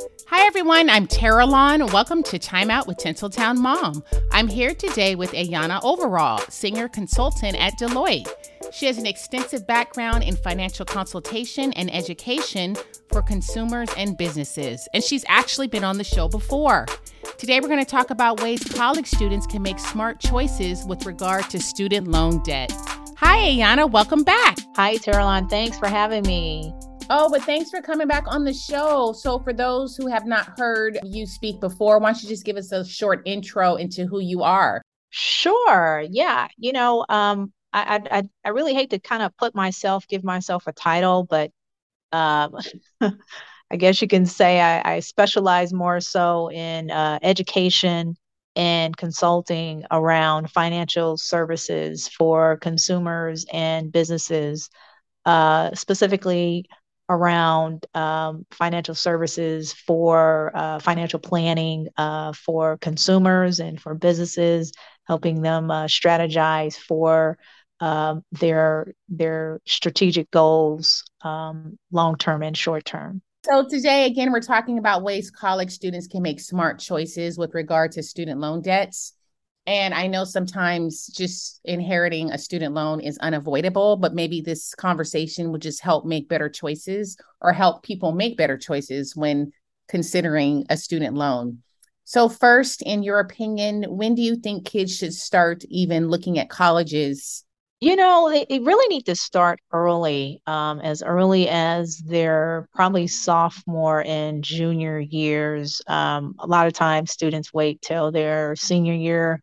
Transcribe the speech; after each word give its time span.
Hi, 0.00 0.46
everyone. 0.46 0.88
I'm 0.88 1.08
Tara 1.08 1.44
Lawn. 1.44 1.84
Welcome 1.86 2.22
to 2.24 2.38
Time 2.38 2.70
Out 2.70 2.86
with 2.86 2.98
Tinseltown 2.98 3.56
Mom. 3.56 4.04
I'm 4.30 4.46
here 4.46 4.72
today 4.72 5.16
with 5.16 5.32
Ayanna 5.32 5.80
Overall, 5.82 6.38
senior 6.48 6.88
consultant 6.88 7.60
at 7.60 7.72
Deloitte. 7.80 8.28
She 8.72 8.86
has 8.86 8.98
an 8.98 9.06
extensive 9.06 9.66
background 9.66 10.22
in 10.22 10.36
financial 10.36 10.84
consultation 10.84 11.72
and 11.72 11.92
education 11.92 12.76
for 13.08 13.22
consumers 13.22 13.88
and 13.96 14.16
businesses, 14.16 14.86
and 14.94 15.02
she's 15.02 15.24
actually 15.26 15.66
been 15.66 15.84
on 15.84 15.98
the 15.98 16.04
show 16.04 16.28
before. 16.28 16.86
Today, 17.36 17.58
we're 17.58 17.68
going 17.68 17.84
to 17.84 17.90
talk 17.90 18.10
about 18.10 18.40
ways 18.40 18.62
college 18.62 19.06
students 19.06 19.46
can 19.46 19.62
make 19.62 19.80
smart 19.80 20.20
choices 20.20 20.84
with 20.84 21.06
regard 21.06 21.50
to 21.50 21.58
student 21.58 22.06
loan 22.06 22.40
debt. 22.44 22.70
Hi, 23.16 23.38
Ayanna. 23.38 23.90
Welcome 23.90 24.22
back. 24.22 24.58
Hi, 24.76 24.96
Tara 24.96 25.24
Lawn. 25.24 25.48
Thanks 25.48 25.76
for 25.76 25.88
having 25.88 26.22
me. 26.22 26.72
Oh, 27.10 27.30
but 27.30 27.42
thanks 27.42 27.70
for 27.70 27.80
coming 27.80 28.06
back 28.06 28.24
on 28.26 28.44
the 28.44 28.52
show. 28.52 29.12
So, 29.12 29.38
for 29.38 29.52
those 29.52 29.96
who 29.96 30.08
have 30.08 30.26
not 30.26 30.58
heard 30.58 30.98
you 31.04 31.26
speak 31.26 31.60
before, 31.60 31.98
why 31.98 32.12
don't 32.12 32.22
you 32.22 32.28
just 32.28 32.44
give 32.44 32.56
us 32.56 32.70
a 32.72 32.84
short 32.84 33.22
intro 33.24 33.76
into 33.76 34.06
who 34.06 34.20
you 34.20 34.42
are? 34.42 34.82
Sure. 35.10 36.04
Yeah. 36.10 36.48
You 36.58 36.72
know, 36.72 37.06
um, 37.08 37.52
I, 37.72 38.00
I 38.10 38.22
I 38.44 38.48
really 38.50 38.74
hate 38.74 38.90
to 38.90 38.98
kind 38.98 39.22
of 39.22 39.36
put 39.36 39.54
myself, 39.54 40.06
give 40.08 40.22
myself 40.22 40.66
a 40.66 40.72
title, 40.72 41.24
but 41.24 41.50
um, 42.12 42.56
I 43.70 43.76
guess 43.76 44.02
you 44.02 44.08
can 44.08 44.26
say 44.26 44.60
I, 44.60 44.96
I 44.96 45.00
specialize 45.00 45.72
more 45.72 46.00
so 46.00 46.50
in 46.50 46.90
uh, 46.90 47.18
education 47.22 48.16
and 48.56 48.96
consulting 48.96 49.84
around 49.90 50.50
financial 50.50 51.16
services 51.16 52.08
for 52.08 52.56
consumers 52.58 53.46
and 53.52 53.92
businesses, 53.92 54.68
uh, 55.24 55.74
specifically 55.74 56.66
around 57.08 57.86
um, 57.94 58.44
financial 58.50 58.94
services 58.94 59.72
for 59.72 60.50
uh, 60.54 60.78
financial 60.78 61.18
planning 61.18 61.88
uh, 61.96 62.32
for 62.32 62.76
consumers 62.78 63.60
and 63.60 63.80
for 63.80 63.94
businesses, 63.94 64.72
helping 65.06 65.42
them 65.42 65.70
uh, 65.70 65.84
strategize 65.84 66.76
for 66.76 67.38
um, 67.80 68.22
their 68.32 68.92
their 69.08 69.60
strategic 69.66 70.30
goals, 70.30 71.04
um, 71.22 71.78
long 71.92 72.16
term 72.16 72.42
and 72.42 72.56
short 72.56 72.84
term. 72.84 73.22
So 73.44 73.66
today, 73.68 74.04
again, 74.06 74.32
we're 74.32 74.40
talking 74.40 74.78
about 74.78 75.02
ways 75.02 75.30
college 75.30 75.70
students 75.70 76.06
can 76.06 76.22
make 76.22 76.40
smart 76.40 76.80
choices 76.80 77.38
with 77.38 77.54
regard 77.54 77.92
to 77.92 78.02
student 78.02 78.40
loan 78.40 78.62
debts. 78.62 79.14
And 79.68 79.92
I 79.92 80.06
know 80.06 80.24
sometimes 80.24 81.08
just 81.08 81.60
inheriting 81.62 82.30
a 82.30 82.38
student 82.38 82.72
loan 82.72 83.00
is 83.00 83.18
unavoidable, 83.18 83.98
but 83.98 84.14
maybe 84.14 84.40
this 84.40 84.74
conversation 84.74 85.52
would 85.52 85.60
just 85.60 85.82
help 85.82 86.06
make 86.06 86.26
better 86.26 86.48
choices 86.48 87.18
or 87.42 87.52
help 87.52 87.82
people 87.82 88.12
make 88.12 88.38
better 88.38 88.56
choices 88.56 89.14
when 89.14 89.52
considering 89.86 90.64
a 90.70 90.78
student 90.78 91.16
loan. 91.16 91.58
So, 92.04 92.30
first, 92.30 92.80
in 92.80 93.02
your 93.02 93.18
opinion, 93.18 93.84
when 93.90 94.14
do 94.14 94.22
you 94.22 94.36
think 94.36 94.64
kids 94.64 94.96
should 94.96 95.12
start 95.12 95.64
even 95.68 96.08
looking 96.08 96.38
at 96.38 96.48
colleges? 96.48 97.44
You 97.80 97.94
know, 97.94 98.30
they, 98.30 98.46
they 98.48 98.60
really 98.60 98.88
need 98.88 99.04
to 99.04 99.14
start 99.14 99.60
early, 99.70 100.40
um, 100.46 100.80
as 100.80 101.02
early 101.02 101.46
as 101.46 101.98
their 101.98 102.70
probably 102.74 103.06
sophomore 103.06 104.02
and 104.06 104.42
junior 104.42 104.98
years. 104.98 105.82
Um, 105.86 106.36
a 106.38 106.46
lot 106.46 106.66
of 106.66 106.72
times, 106.72 107.12
students 107.12 107.52
wait 107.52 107.82
till 107.82 108.10
their 108.10 108.56
senior 108.56 108.94
year 108.94 109.42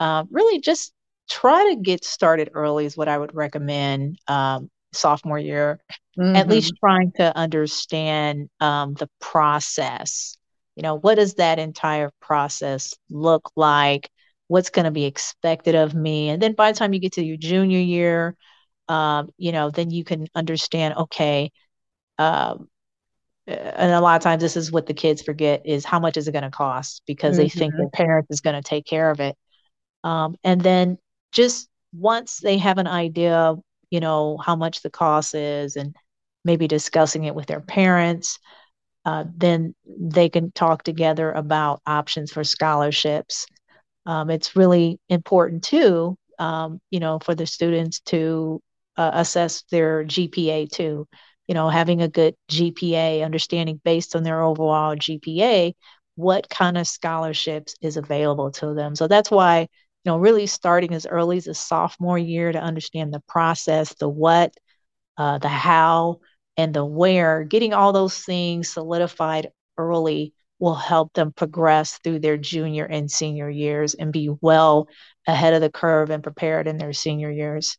uh, 0.00 0.24
really 0.30 0.60
just 0.60 0.92
try 1.28 1.72
to 1.72 1.80
get 1.80 2.04
started 2.04 2.50
early 2.54 2.86
is 2.86 2.96
what 2.96 3.08
I 3.08 3.16
would 3.16 3.34
recommend 3.34 4.18
um, 4.26 4.68
sophomore 4.92 5.38
year, 5.38 5.80
mm-hmm. 6.18 6.34
at 6.34 6.48
least 6.48 6.72
trying 6.80 7.12
to 7.16 7.36
understand 7.36 8.48
um, 8.58 8.94
the 8.94 9.08
process. 9.20 10.36
You 10.74 10.82
know, 10.82 10.96
what 10.96 11.16
does 11.16 11.34
that 11.34 11.58
entire 11.58 12.10
process 12.20 12.94
look 13.10 13.52
like? 13.54 14.08
What's 14.48 14.70
going 14.70 14.86
to 14.86 14.90
be 14.90 15.04
expected 15.04 15.74
of 15.74 15.94
me? 15.94 16.30
And 16.30 16.42
then 16.42 16.54
by 16.54 16.72
the 16.72 16.78
time 16.78 16.92
you 16.92 17.00
get 17.00 17.12
to 17.12 17.24
your 17.24 17.36
junior 17.36 17.78
year, 17.78 18.34
um, 18.88 19.28
you 19.36 19.52
know, 19.52 19.70
then 19.70 19.90
you 19.90 20.02
can 20.02 20.26
understand, 20.34 20.96
okay, 20.96 21.52
um, 22.18 22.68
and 23.46 23.92
a 23.92 24.00
lot 24.00 24.16
of 24.16 24.22
times 24.22 24.42
this 24.42 24.56
is 24.56 24.72
what 24.72 24.86
the 24.86 24.94
kids 24.94 25.22
forget 25.22 25.62
is 25.64 25.84
how 25.84 26.00
much 26.00 26.16
is 26.16 26.26
it 26.26 26.32
going 26.32 26.44
to 26.44 26.50
cost 26.50 27.02
because 27.06 27.36
mm-hmm. 27.36 27.42
they 27.42 27.48
think 27.48 27.74
mm-hmm. 27.74 27.82
their 27.82 27.90
parents 27.90 28.28
is 28.30 28.40
going 28.40 28.56
to 28.56 28.62
take 28.62 28.86
care 28.86 29.10
of 29.10 29.20
it 29.20 29.36
um, 30.04 30.36
and 30.44 30.60
then 30.60 30.98
just 31.32 31.68
once 31.92 32.38
they 32.38 32.58
have 32.58 32.78
an 32.78 32.86
idea, 32.86 33.54
you 33.90 34.00
know, 34.00 34.38
how 34.38 34.56
much 34.56 34.82
the 34.82 34.90
cost 34.90 35.34
is 35.34 35.76
and 35.76 35.94
maybe 36.44 36.66
discussing 36.68 37.24
it 37.24 37.34
with 37.34 37.46
their 37.46 37.60
parents, 37.60 38.38
uh, 39.04 39.24
then 39.36 39.74
they 39.86 40.28
can 40.28 40.52
talk 40.52 40.82
together 40.82 41.32
about 41.32 41.80
options 41.86 42.32
for 42.32 42.44
scholarships. 42.44 43.46
Um, 44.06 44.30
it's 44.30 44.56
really 44.56 44.98
important 45.08 45.64
too, 45.64 46.16
um, 46.38 46.80
you 46.90 47.00
know, 47.00 47.18
for 47.18 47.34
the 47.34 47.46
students 47.46 48.00
to 48.06 48.60
uh, 48.96 49.10
assess 49.14 49.62
their 49.70 50.04
GPA 50.04 50.70
too. 50.70 51.06
You 51.48 51.54
know, 51.54 51.68
having 51.68 52.00
a 52.00 52.08
good 52.08 52.34
GPA, 52.48 53.24
understanding 53.24 53.80
based 53.84 54.14
on 54.14 54.22
their 54.22 54.42
overall 54.42 54.94
GPA, 54.94 55.74
what 56.14 56.48
kind 56.48 56.78
of 56.78 56.86
scholarships 56.86 57.74
is 57.80 57.96
available 57.96 58.52
to 58.52 58.74
them. 58.74 58.94
So 58.94 59.08
that's 59.08 59.30
why 59.30 59.68
you 60.04 60.10
know, 60.10 60.18
really 60.18 60.46
starting 60.46 60.94
as 60.94 61.06
early 61.06 61.36
as 61.36 61.46
a 61.46 61.54
sophomore 61.54 62.18
year 62.18 62.50
to 62.50 62.60
understand 62.60 63.12
the 63.12 63.22
process, 63.28 63.94
the 63.94 64.08
what, 64.08 64.54
uh, 65.18 65.38
the 65.38 65.48
how, 65.48 66.20
and 66.56 66.72
the 66.72 66.84
where, 66.84 67.44
getting 67.44 67.74
all 67.74 67.92
those 67.92 68.18
things 68.18 68.70
solidified 68.70 69.50
early 69.76 70.32
will 70.58 70.74
help 70.74 71.12
them 71.14 71.32
progress 71.32 71.98
through 72.04 72.18
their 72.18 72.36
junior 72.36 72.84
and 72.84 73.10
senior 73.10 73.48
years 73.48 73.94
and 73.94 74.12
be 74.12 74.30
well 74.40 74.88
ahead 75.26 75.54
of 75.54 75.60
the 75.60 75.70
curve 75.70 76.10
and 76.10 76.22
prepared 76.22 76.66
in 76.66 76.78
their 76.78 76.92
senior 76.92 77.30
years. 77.30 77.76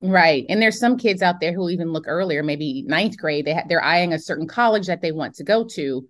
Right. 0.00 0.44
And 0.48 0.60
there's 0.60 0.78
some 0.78 0.98
kids 0.98 1.22
out 1.22 1.40
there 1.40 1.54
who 1.54 1.70
even 1.70 1.92
look 1.92 2.04
earlier, 2.06 2.42
maybe 2.42 2.82
ninth 2.86 3.16
grade, 3.16 3.46
they 3.46 3.54
ha- 3.54 3.64
they're 3.68 3.82
eyeing 3.84 4.12
a 4.12 4.18
certain 4.18 4.46
college 4.46 4.86
that 4.86 5.00
they 5.00 5.12
want 5.12 5.34
to 5.36 5.44
go 5.44 5.64
to. 5.64 6.06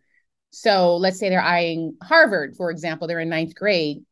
So 0.50 0.96
let's 0.96 1.18
say 1.18 1.28
they're 1.28 1.40
eyeing 1.40 1.96
Harvard, 2.02 2.56
for 2.56 2.70
example, 2.70 3.06
they're 3.06 3.20
in 3.20 3.28
ninth 3.28 3.54
grade 3.54 4.04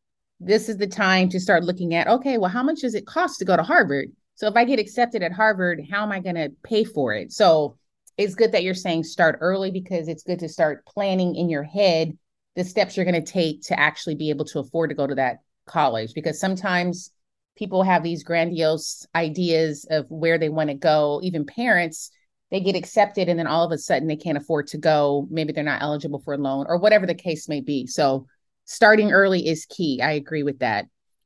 this 0.43 0.69
is 0.69 0.77
the 0.77 0.87
time 0.87 1.29
to 1.29 1.39
start 1.39 1.63
looking 1.63 1.93
at 1.93 2.07
okay, 2.07 2.37
well, 2.37 2.49
how 2.49 2.63
much 2.63 2.81
does 2.81 2.95
it 2.95 3.07
cost 3.07 3.39
to 3.39 3.45
go 3.45 3.55
to 3.55 3.63
Harvard? 3.63 4.09
So 4.35 4.47
if 4.47 4.55
I 4.55 4.65
get 4.65 4.79
accepted 4.79 5.23
at 5.23 5.31
Harvard, 5.31 5.81
how 5.89 6.03
am 6.03 6.11
I 6.11 6.19
going 6.19 6.35
to 6.35 6.51
pay 6.63 6.83
for 6.83 7.13
it? 7.13 7.31
So 7.31 7.77
it's 8.17 8.35
good 8.35 8.51
that 8.51 8.63
you're 8.63 8.73
saying 8.73 9.03
start 9.03 9.37
early 9.41 9.71
because 9.71 10.07
it's 10.07 10.23
good 10.23 10.39
to 10.39 10.49
start 10.49 10.85
planning 10.85 11.35
in 11.35 11.49
your 11.49 11.63
head 11.63 12.17
the 12.55 12.63
steps 12.63 12.95
you're 12.95 13.05
going 13.05 13.23
to 13.23 13.31
take 13.31 13.61
to 13.63 13.79
actually 13.79 14.15
be 14.15 14.29
able 14.29 14.45
to 14.45 14.59
afford 14.59 14.89
to 14.89 14.95
go 14.95 15.07
to 15.07 15.15
that 15.15 15.37
college 15.65 16.13
because 16.13 16.39
sometimes 16.39 17.11
people 17.57 17.83
have 17.83 18.03
these 18.03 18.23
grandiose 18.23 19.05
ideas 19.15 19.85
of 19.89 20.05
where 20.09 20.37
they 20.37 20.49
want 20.49 20.69
to 20.69 20.75
go 20.75 21.19
even 21.23 21.45
parents 21.45 22.11
they 22.51 22.59
get 22.59 22.75
accepted 22.75 23.29
and 23.29 23.39
then 23.39 23.47
all 23.47 23.65
of 23.65 23.71
a 23.71 23.77
sudden 23.77 24.07
they 24.07 24.15
can't 24.15 24.37
afford 24.37 24.67
to 24.67 24.77
go 24.77 25.27
maybe 25.31 25.53
they're 25.53 25.63
not 25.63 25.81
eligible 25.81 26.19
for 26.19 26.33
a 26.33 26.37
loan 26.37 26.65
or 26.67 26.77
whatever 26.77 27.05
the 27.05 27.15
case 27.15 27.47
may 27.47 27.61
be 27.61 27.87
so 27.87 28.27
starting 28.65 29.11
early 29.11 29.47
is 29.47 29.65
key. 29.65 30.01
I 30.01 30.11
agree 30.11 30.43
with 30.43 30.59
that. 30.59 30.85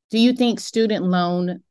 Do 0.09 0.20
you 0.20 0.34
think 0.34 0.59
student 0.59 1.06
loan 1.06 1.62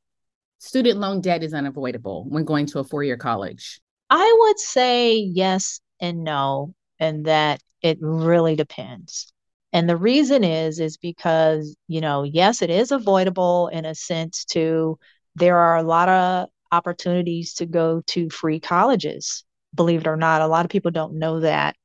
student 0.58 0.98
loan 0.98 1.20
debt 1.20 1.42
is 1.42 1.54
unavoidable 1.54 2.24
when 2.28 2.44
going 2.44 2.66
to 2.66 2.78
a 2.78 2.84
four-year 2.84 3.16
college? 3.16 3.80
I 4.10 4.36
would 4.40 4.58
say 4.58 5.16
yes 5.16 5.80
and 6.00 6.24
no, 6.24 6.74
and 6.98 7.26
that 7.26 7.60
it 7.82 7.98
really 8.00 8.56
depends. 8.56 9.32
And 9.72 9.88
the 9.88 9.96
reason 9.96 10.44
is 10.44 10.80
is 10.80 10.96
because, 10.96 11.76
you 11.88 12.00
know, 12.00 12.22
yes, 12.22 12.62
it 12.62 12.70
is 12.70 12.92
avoidable 12.92 13.68
in 13.68 13.84
a 13.84 13.94
sense 13.94 14.44
to 14.46 14.98
there 15.34 15.58
are 15.58 15.76
a 15.76 15.82
lot 15.82 16.08
of 16.08 16.48
opportunities 16.72 17.54
to 17.54 17.66
go 17.66 18.02
to 18.06 18.30
free 18.30 18.60
colleges. 18.60 19.44
Believe 19.74 20.00
it 20.00 20.06
or 20.06 20.16
not, 20.16 20.40
a 20.40 20.46
lot 20.46 20.64
of 20.64 20.70
people 20.70 20.90
don't 20.90 21.18
know 21.18 21.40
that. 21.40 21.76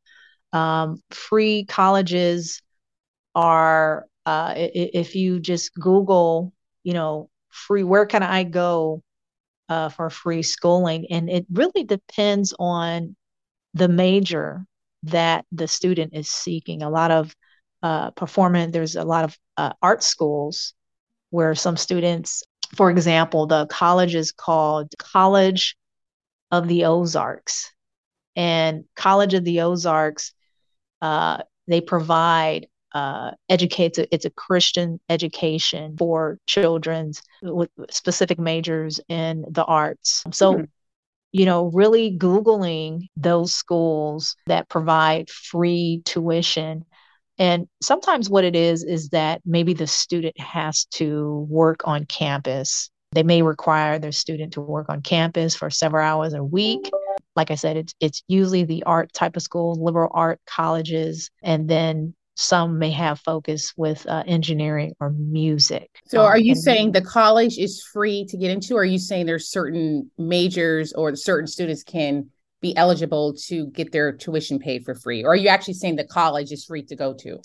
Um, 0.54 1.02
free 1.12 1.66
colleges 1.66 2.62
are 3.36 4.06
uh, 4.26 4.54
if 4.56 5.16
you 5.16 5.40
just 5.40 5.74
Google, 5.74 6.54
you 6.84 6.94
know, 6.94 7.30
free, 7.50 7.84
where 7.84 8.06
can 8.06 8.24
I 8.24 8.44
go 8.44 9.02
uh, 9.70 9.90
for 9.90 10.10
free 10.10 10.44
schooling? 10.44 11.08
And 11.10 11.30
it 11.30 11.46
really 11.52 11.84
depends 11.84 12.54
on 12.60 13.16
the 13.74 13.88
major 13.88 14.66
that 15.04 15.46
the 15.52 15.68
student 15.68 16.14
is 16.14 16.30
seeking. 16.30 16.84
A 16.84 16.90
lot 16.90 17.12
of 17.12 17.36
uh, 17.82 18.12
performance, 18.12 18.74
there's 18.74 18.96
a 18.96 19.04
lot 19.04 19.24
of 19.24 19.38
uh, 19.58 19.74
art 19.82 20.04
schools 20.04 20.74
where 21.32 21.56
some 21.56 21.78
students, 21.78 22.44
for 22.76 22.92
example, 22.92 23.48
the 23.48 23.66
college 23.68 24.14
is 24.14 24.32
called 24.32 24.94
College 25.00 25.76
of 26.52 26.68
the 26.68 26.86
Ozarks. 26.86 27.72
And 28.36 28.84
College 28.96 29.34
of 29.34 29.44
the 29.44 29.62
Ozarks, 29.62 30.34
uh, 31.02 31.40
they 31.68 31.82
provide 31.82 32.68
uh, 32.94 33.32
educates 33.50 33.98
it's 34.12 34.26
a 34.26 34.30
christian 34.32 35.00
education 35.10 35.96
for 35.98 36.38
children's 36.48 37.22
with 37.42 37.70
specific 37.90 38.40
majors 38.40 39.00
in 39.08 39.46
the 39.50 39.64
arts 39.66 40.24
so 40.32 40.54
mm-hmm. 40.54 40.64
you 41.32 41.46
know, 41.46 41.72
really 41.74 42.18
Googling 42.18 43.08
those 43.16 43.54
schools 43.54 44.36
that 44.48 44.70
provide 44.70 45.30
free 45.30 46.02
tuition. 46.06 46.86
And 47.38 47.68
sometimes 47.82 48.30
what 48.30 48.44
it 48.44 48.56
is, 48.56 48.84
is 48.84 49.10
that 49.10 49.42
maybe 49.46 49.74
the 49.74 49.88
student 49.88 50.40
has 50.40 50.86
to 50.92 51.48
work 51.50 51.82
on 51.86 52.06
campus. 52.06 52.90
They 53.14 53.24
may 53.24 53.42
require 53.42 53.98
their 53.98 54.12
student 54.12 54.54
to 54.54 54.62
work 54.62 54.88
on 54.90 55.02
campus 55.02 55.56
for 55.56 55.70
several 55.70 56.06
hours 56.06 56.34
a 56.34 56.44
week. 56.44 56.90
Like 57.36 57.50
I 57.50 57.56
said, 57.56 57.78
it's, 57.78 57.96
it's 58.00 58.24
usually 58.28 58.64
the 58.64 58.84
art 58.84 59.14
type 59.14 59.36
of 59.38 59.42
schools, 59.42 59.80
liberal 59.80 60.12
art 60.14 60.40
colleges, 60.46 61.32
and 61.42 61.70
then 61.70 62.14
some 62.42 62.80
may 62.80 62.92
have 62.92 63.20
focus 63.20 63.74
with 63.78 64.06
uh, 64.08 64.24
engineering 64.26 64.94
or 65.00 65.12
music. 65.12 65.90
So, 66.06 66.22
are 66.22 66.38
you 66.38 66.56
saying 66.56 66.92
the 66.92 67.02
college 67.02 67.58
is 67.58 67.84
free 67.94 68.26
to 68.26 68.38
get 68.38 68.52
into? 68.52 68.76
Or 68.76 68.82
are 68.82 68.86
you 68.86 69.00
saying 69.00 69.26
there's 69.26 69.50
certain 69.50 70.10
majors 70.18 70.94
or 70.94 71.16
certain 71.16 71.48
students 71.48 71.84
can 71.84 72.30
be 72.62 72.76
eligible 72.76 73.34
to 73.48 73.68
get 73.68 73.92
their 73.92 74.12
tuition 74.12 74.60
paid 74.60 74.84
for 74.84 74.96
free? 74.96 75.24
Or 75.24 75.34
are 75.34 75.36
you 75.36 75.50
actually 75.50 75.76
saying 75.76 75.96
the 75.96 76.04
college 76.04 76.52
is 76.52 76.66
free 76.66 76.84
to 76.84 76.96
go 76.96 77.14
to? 77.14 77.40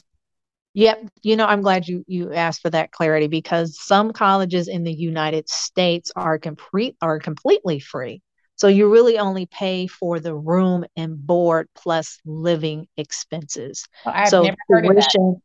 Yep, 0.75 1.09
you 1.23 1.37
know, 1.37 1.47
I'm 1.47 1.63
glad 1.63 1.89
you 1.89 2.05
you 2.07 2.35
asked 2.35 2.61
for 2.61 2.69
that 2.71 2.91
clarity 2.91 3.29
because 3.29 3.81
some 3.81 4.13
colleges 4.13 4.69
in 4.69 4.85
the 4.85 4.93
United 4.93 5.49
States 5.49 6.13
are 6.15 6.39
complete 6.39 6.97
are 7.01 7.19
completely 7.19 7.81
free. 7.81 8.21
So 8.57 8.69
you 8.69 8.91
really 8.91 9.19
only 9.19 9.47
pay 9.47 9.87
for 9.87 10.19
the 10.19 10.35
room 10.35 10.85
and 10.97 11.25
board 11.27 11.69
plus 11.75 12.19
living 12.25 12.89
expenses. 12.97 13.87
I've 14.07 14.31
so 14.31 14.43
never 14.43 14.57
heard 14.71 14.85
tuition, 14.85 15.23
of 15.23 15.35
that. 15.35 15.41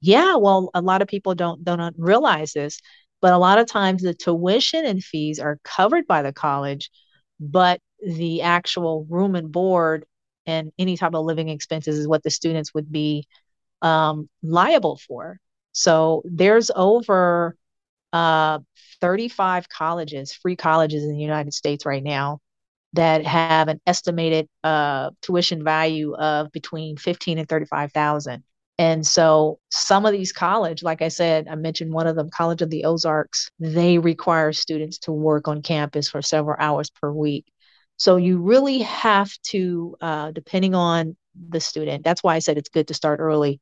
Yeah, 0.00 0.36
well, 0.36 0.70
a 0.74 0.80
lot 0.80 1.00
of 1.00 1.08
people 1.08 1.34
don't 1.34 1.64
don't 1.64 1.94
realize 1.96 2.52
this, 2.52 2.80
but 3.22 3.32
a 3.32 3.38
lot 3.38 3.58
of 3.58 3.66
times 3.66 4.02
the 4.02 4.14
tuition 4.14 4.84
and 4.84 5.02
fees 5.02 5.38
are 5.38 5.58
covered 5.62 6.06
by 6.08 6.22
the 6.22 6.32
college, 6.32 6.90
but 7.38 7.80
the 8.04 8.42
actual 8.42 9.06
room 9.08 9.36
and 9.36 9.52
board 9.52 10.04
and 10.44 10.72
any 10.78 10.96
type 10.96 11.14
of 11.14 11.24
living 11.24 11.48
expenses 11.48 11.98
is 11.98 12.08
what 12.08 12.24
the 12.24 12.30
students 12.30 12.74
would 12.74 12.90
be 12.90 13.26
um, 13.80 14.28
liable 14.42 14.96
for. 15.06 15.38
So 15.70 16.22
there's 16.24 16.70
over 16.74 17.56
uh, 18.12 18.58
35 19.00 19.68
colleges, 19.68 20.32
free 20.32 20.56
colleges 20.56 21.04
in 21.04 21.12
the 21.12 21.18
United 21.22 21.54
States 21.54 21.86
right 21.86 22.02
now 22.02 22.40
that 22.96 23.24
have 23.26 23.68
an 23.68 23.80
estimated 23.86 24.48
uh, 24.64 25.10
tuition 25.22 25.62
value 25.64 26.14
of 26.14 26.52
between 26.52 26.96
15 26.96 27.38
and 27.38 27.48
35,000. 27.48 28.42
And 28.78 29.06
so 29.06 29.58
some 29.70 30.04
of 30.04 30.12
these 30.12 30.32
college, 30.32 30.82
like 30.82 31.00
I 31.00 31.08
said, 31.08 31.48
I 31.48 31.54
mentioned 31.54 31.92
one 31.92 32.06
of 32.06 32.16
them, 32.16 32.28
College 32.28 32.60
of 32.60 32.68
the 32.68 32.84
Ozarks, 32.84 33.50
they 33.58 33.98
require 33.98 34.52
students 34.52 34.98
to 35.00 35.12
work 35.12 35.48
on 35.48 35.62
campus 35.62 36.10
for 36.10 36.20
several 36.20 36.56
hours 36.58 36.90
per 36.90 37.10
week. 37.10 37.46
So 37.96 38.16
you 38.16 38.38
really 38.38 38.80
have 38.80 39.32
to, 39.48 39.96
uh, 40.02 40.30
depending 40.32 40.74
on 40.74 41.16
the 41.48 41.60
student, 41.60 42.04
that's 42.04 42.22
why 42.22 42.34
I 42.34 42.40
said 42.40 42.58
it's 42.58 42.68
good 42.68 42.88
to 42.88 42.94
start 42.94 43.20
early. 43.20 43.60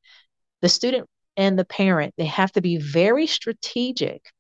The 0.63 0.69
student 0.69 1.07
and 1.37 1.57
the 1.57 1.65
parent, 1.65 2.15
they 2.17 2.27
have 2.27 2.51
to 2.53 2.61
be 2.61 2.79
very 2.79 3.29
strategic 3.29 4.33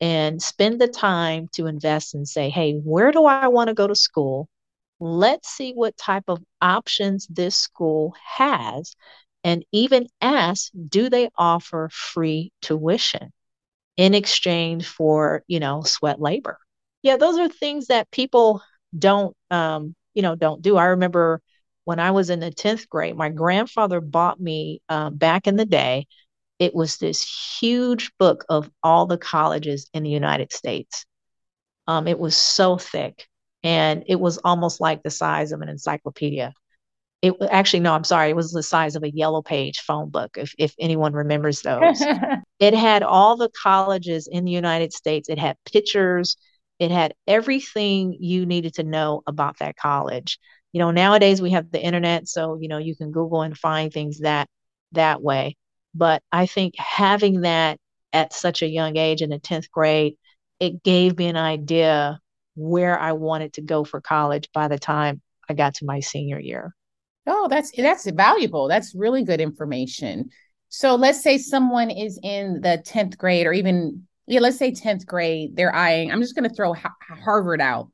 and 0.00 0.42
spend 0.42 0.80
the 0.80 0.88
time 0.88 1.48
to 1.52 1.66
invest 1.66 2.14
and 2.14 2.26
say, 2.26 2.48
hey, 2.50 2.74
where 2.74 3.12
do 3.12 3.24
I 3.26 3.48
want 3.48 3.68
to 3.68 3.74
go 3.74 3.86
to 3.86 3.94
school? 3.94 4.48
Let's 4.98 5.48
see 5.48 5.72
what 5.72 5.96
type 5.96 6.24
of 6.28 6.42
options 6.60 7.26
this 7.28 7.56
school 7.56 8.14
has. 8.36 8.94
And 9.44 9.64
even 9.72 10.08
ask, 10.20 10.70
do 10.88 11.08
they 11.08 11.30
offer 11.38 11.88
free 11.92 12.52
tuition 12.62 13.32
in 13.96 14.14
exchange 14.14 14.86
for, 14.86 15.42
you 15.46 15.60
know, 15.60 15.82
sweat 15.82 16.20
labor? 16.20 16.58
Yeah, 17.02 17.16
those 17.16 17.38
are 17.38 17.48
things 17.48 17.86
that 17.88 18.10
people 18.10 18.62
don't, 18.96 19.36
um, 19.50 19.94
you 20.14 20.22
know, 20.22 20.34
don't 20.34 20.62
do. 20.62 20.76
I 20.76 20.86
remember 20.86 21.40
when 21.84 21.98
I 21.98 22.10
was 22.10 22.30
in 22.30 22.40
the 22.40 22.50
10th 22.50 22.88
grade, 22.88 23.16
my 23.16 23.30
grandfather 23.30 24.00
bought 24.00 24.40
me 24.40 24.82
uh, 24.88 25.10
back 25.10 25.46
in 25.46 25.56
the 25.56 25.66
day 25.66 26.06
it 26.60 26.74
was 26.74 26.98
this 26.98 27.58
huge 27.58 28.12
book 28.18 28.44
of 28.48 28.70
all 28.82 29.06
the 29.06 29.18
colleges 29.18 29.88
in 29.94 30.04
the 30.04 30.10
United 30.10 30.52
States. 30.52 31.06
Um, 31.86 32.06
it 32.06 32.18
was 32.18 32.36
so 32.36 32.76
thick 32.76 33.26
and 33.64 34.04
it 34.06 34.20
was 34.20 34.38
almost 34.38 34.80
like 34.80 35.02
the 35.02 35.10
size 35.10 35.52
of 35.52 35.62
an 35.62 35.70
encyclopedia. 35.70 36.52
It 37.22 37.34
actually, 37.50 37.80
no, 37.80 37.94
I'm 37.94 38.04
sorry, 38.04 38.30
it 38.30 38.36
was 38.36 38.52
the 38.52 38.62
size 38.62 38.94
of 38.94 39.02
a 39.02 39.10
yellow 39.10 39.42
page 39.42 39.80
phone 39.80 40.10
book, 40.10 40.36
if, 40.36 40.54
if 40.58 40.74
anyone 40.78 41.14
remembers 41.14 41.62
those. 41.62 42.02
it 42.60 42.74
had 42.74 43.02
all 43.02 43.36
the 43.36 43.50
colleges 43.62 44.28
in 44.30 44.44
the 44.44 44.52
United 44.52 44.92
States, 44.92 45.28
it 45.30 45.38
had 45.38 45.56
pictures, 45.70 46.36
it 46.78 46.90
had 46.90 47.14
everything 47.26 48.16
you 48.20 48.44
needed 48.44 48.74
to 48.74 48.84
know 48.84 49.22
about 49.26 49.58
that 49.58 49.76
college. 49.76 50.38
You 50.72 50.78
know, 50.78 50.90
nowadays 50.90 51.42
we 51.42 51.50
have 51.50 51.70
the 51.70 51.82
internet, 51.82 52.28
so 52.28 52.58
you 52.60 52.68
know 52.68 52.78
you 52.78 52.94
can 52.94 53.12
Google 53.12 53.42
and 53.42 53.56
find 53.56 53.92
things 53.92 54.20
that 54.20 54.48
that 54.92 55.20
way. 55.22 55.56
But 55.94 56.22
I 56.30 56.46
think 56.46 56.74
having 56.76 57.42
that 57.42 57.78
at 58.12 58.32
such 58.32 58.62
a 58.62 58.68
young 58.68 58.96
age 58.96 59.22
in 59.22 59.30
the 59.30 59.38
10th 59.38 59.70
grade, 59.70 60.16
it 60.58 60.82
gave 60.82 61.18
me 61.18 61.26
an 61.26 61.36
idea 61.36 62.20
where 62.56 62.98
I 62.98 63.12
wanted 63.12 63.54
to 63.54 63.62
go 63.62 63.84
for 63.84 64.00
college 64.00 64.48
by 64.52 64.68
the 64.68 64.78
time 64.78 65.20
I 65.48 65.54
got 65.54 65.74
to 65.76 65.84
my 65.84 66.00
senior 66.00 66.38
year. 66.38 66.74
Oh, 67.26 67.48
that's 67.48 67.70
that's 67.76 68.10
valuable. 68.10 68.68
That's 68.68 68.94
really 68.94 69.24
good 69.24 69.40
information. 69.40 70.30
So 70.68 70.94
let's 70.94 71.22
say 71.22 71.38
someone 71.38 71.90
is 71.90 72.18
in 72.22 72.60
the 72.60 72.82
10th 72.86 73.18
grade 73.18 73.46
or 73.46 73.52
even 73.52 74.06
yeah, 74.26 74.40
let's 74.40 74.58
say 74.58 74.70
10th 74.70 75.06
grade, 75.06 75.56
they're 75.56 75.74
eyeing, 75.74 76.12
I'm 76.12 76.20
just 76.20 76.36
going 76.36 76.48
to 76.48 76.54
throw 76.54 76.72
Harvard 77.24 77.60
out 77.60 77.88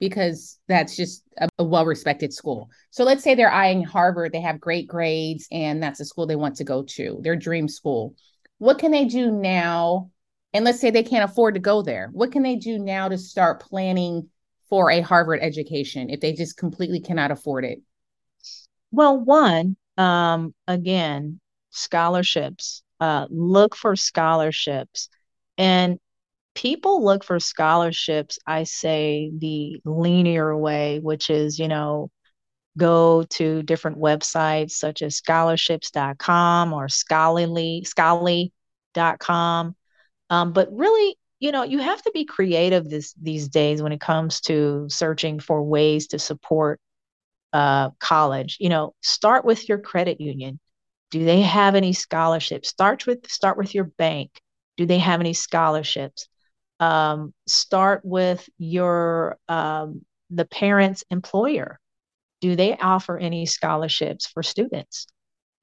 because 0.00 0.58
that's 0.66 0.96
just 0.96 1.22
a, 1.38 1.48
a 1.58 1.64
well 1.64 1.84
respected 1.86 2.32
school. 2.32 2.70
So 2.90 3.04
let's 3.04 3.22
say 3.22 3.34
they're 3.34 3.52
eyeing 3.52 3.84
Harvard, 3.84 4.32
they 4.32 4.40
have 4.40 4.58
great 4.58 4.88
grades, 4.88 5.46
and 5.52 5.82
that's 5.82 6.00
a 6.00 6.04
school 6.04 6.26
they 6.26 6.36
want 6.36 6.56
to 6.56 6.64
go 6.64 6.82
to, 6.82 7.20
their 7.22 7.36
dream 7.36 7.68
school. 7.68 8.14
What 8.58 8.78
can 8.78 8.90
they 8.90 9.04
do 9.04 9.30
now? 9.30 10.10
And 10.52 10.64
let's 10.64 10.80
say 10.80 10.90
they 10.90 11.04
can't 11.04 11.30
afford 11.30 11.54
to 11.54 11.60
go 11.60 11.82
there. 11.82 12.08
What 12.12 12.32
can 12.32 12.42
they 12.42 12.56
do 12.56 12.78
now 12.78 13.08
to 13.08 13.16
start 13.16 13.62
planning 13.62 14.28
for 14.68 14.90
a 14.90 15.00
Harvard 15.00 15.40
education 15.42 16.10
if 16.10 16.20
they 16.20 16.32
just 16.32 16.56
completely 16.56 17.00
cannot 17.00 17.30
afford 17.30 17.64
it? 17.64 17.80
Well, 18.90 19.18
one, 19.18 19.76
um, 19.96 20.54
again, 20.66 21.40
scholarships. 21.70 22.82
Uh, 22.98 23.26
look 23.30 23.76
for 23.76 23.94
scholarships. 23.96 25.08
And 25.56 25.98
people 26.60 27.02
look 27.02 27.24
for 27.24 27.40
scholarships, 27.40 28.38
I 28.46 28.64
say 28.64 29.32
the 29.34 29.80
linear 29.86 30.54
way, 30.54 30.98
which 31.00 31.30
is, 31.30 31.58
you 31.58 31.68
know, 31.68 32.10
go 32.76 33.22
to 33.30 33.62
different 33.62 33.98
websites 33.98 34.72
such 34.72 35.00
as 35.00 35.16
scholarships.com 35.16 36.74
or 36.74 36.88
scholarly, 36.90 37.84
scholarly.com. 37.84 39.74
Um, 40.28 40.52
but 40.52 40.68
really, 40.70 41.16
you 41.38 41.50
know, 41.50 41.62
you 41.62 41.78
have 41.78 42.02
to 42.02 42.10
be 42.12 42.26
creative 42.26 42.90
this 42.90 43.14
these 43.14 43.48
days 43.48 43.82
when 43.82 43.92
it 43.92 44.00
comes 44.00 44.42
to 44.42 44.86
searching 44.90 45.40
for 45.40 45.62
ways 45.62 46.08
to 46.08 46.18
support 46.18 46.78
uh, 47.54 47.90
college. 48.00 48.58
You 48.60 48.68
know, 48.68 48.94
start 49.00 49.46
with 49.46 49.66
your 49.66 49.78
credit 49.78 50.20
union. 50.20 50.60
Do 51.10 51.24
they 51.24 51.40
have 51.40 51.74
any 51.74 51.94
scholarships? 51.94 52.68
Start 52.68 53.06
with 53.06 53.30
start 53.30 53.56
with 53.56 53.74
your 53.74 53.84
bank. 53.84 54.42
Do 54.76 54.84
they 54.84 54.98
have 54.98 55.20
any 55.20 55.32
scholarships? 55.32 56.28
Um, 56.80 57.34
start 57.46 58.00
with 58.04 58.48
your 58.58 59.38
um, 59.48 60.04
the 60.30 60.46
parent's 60.46 61.04
employer. 61.10 61.78
Do 62.40 62.56
they 62.56 62.76
offer 62.76 63.18
any 63.18 63.46
scholarships 63.46 64.26
for 64.26 64.42
students? 64.42 65.06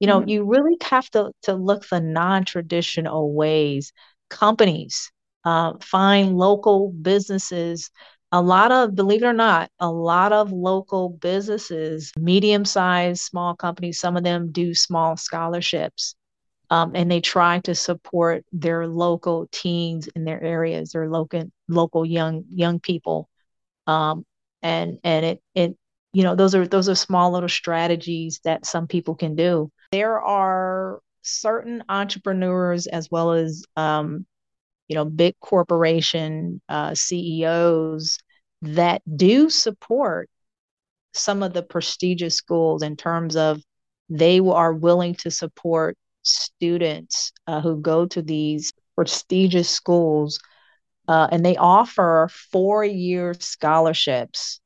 You 0.00 0.06
know 0.06 0.20
mm-hmm. 0.20 0.28
you 0.28 0.44
really 0.44 0.76
have 0.84 1.10
to 1.10 1.32
to 1.42 1.54
look 1.54 1.84
the 1.84 2.00
non-traditional 2.00 3.34
ways. 3.34 3.92
Companies 4.30 5.10
uh, 5.44 5.72
find 5.80 6.36
local 6.36 6.92
businesses. 6.92 7.90
A 8.30 8.42
lot 8.42 8.70
of 8.70 8.94
believe 8.94 9.22
it 9.22 9.26
or 9.26 9.32
not 9.32 9.70
a 9.80 9.90
lot 9.90 10.34
of 10.34 10.52
local 10.52 11.08
businesses 11.08 12.12
medium 12.18 12.66
sized 12.66 13.22
small 13.22 13.56
companies 13.56 13.98
some 13.98 14.18
of 14.18 14.22
them 14.22 14.52
do 14.52 14.74
small 14.74 15.16
scholarships 15.16 16.14
um, 16.70 16.92
and 16.94 17.10
they 17.10 17.20
try 17.20 17.60
to 17.60 17.74
support 17.74 18.44
their 18.52 18.86
local 18.86 19.48
teens 19.50 20.08
in 20.14 20.24
their 20.24 20.42
areas, 20.42 20.92
their 20.92 21.08
local 21.08 21.44
local 21.68 22.04
young 22.04 22.44
young 22.50 22.80
people, 22.80 23.28
um, 23.86 24.24
and 24.62 24.98
and 25.04 25.24
it 25.24 25.42
it 25.54 25.76
you 26.12 26.22
know 26.22 26.34
those 26.34 26.54
are 26.54 26.66
those 26.66 26.88
are 26.88 26.94
small 26.94 27.32
little 27.32 27.48
strategies 27.48 28.40
that 28.44 28.66
some 28.66 28.86
people 28.86 29.14
can 29.14 29.34
do. 29.34 29.70
There 29.92 30.20
are 30.20 31.00
certain 31.22 31.84
entrepreneurs 31.88 32.86
as 32.86 33.10
well 33.10 33.32
as 33.32 33.64
um, 33.76 34.26
you 34.88 34.94
know 34.94 35.04
big 35.04 35.34
corporation 35.40 36.60
uh, 36.68 36.94
CEOs 36.94 38.18
that 38.62 39.02
do 39.16 39.48
support 39.48 40.28
some 41.14 41.42
of 41.42 41.52
the 41.52 41.62
prestigious 41.62 42.36
schools 42.36 42.82
in 42.82 42.96
terms 42.96 43.36
of 43.36 43.62
they 44.10 44.38
are 44.40 44.72
willing 44.72 45.14
to 45.14 45.30
support 45.30 45.96
students 46.28 47.32
uh, 47.46 47.60
who 47.60 47.80
go 47.80 48.06
to 48.06 48.22
these 48.22 48.72
prestigious 48.94 49.68
schools 49.68 50.40
uh, 51.06 51.28
and 51.32 51.44
they 51.44 51.56
offer 51.56 52.28
four 52.50 52.84
year 52.84 53.34
scholarships 53.38 54.60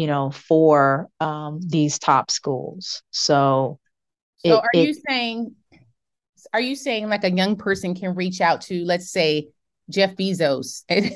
you 0.00 0.06
know, 0.06 0.30
for 0.30 1.08
um, 1.20 1.60
these 1.62 1.98
top 1.98 2.30
schools. 2.30 3.02
So, 3.10 3.78
so 4.38 4.54
it, 4.54 4.58
are 4.58 4.68
it, 4.72 4.86
you 4.86 4.94
saying, 4.94 5.54
are 6.52 6.60
you 6.60 6.74
saying 6.74 7.08
like 7.08 7.24
a 7.24 7.30
young 7.30 7.56
person 7.56 7.94
can 7.94 8.14
reach 8.14 8.40
out 8.40 8.62
to, 8.62 8.84
let's 8.84 9.10
say, 9.10 9.48
Jeff 9.90 10.14
Bezos 10.16 10.84
and, 10.88 11.12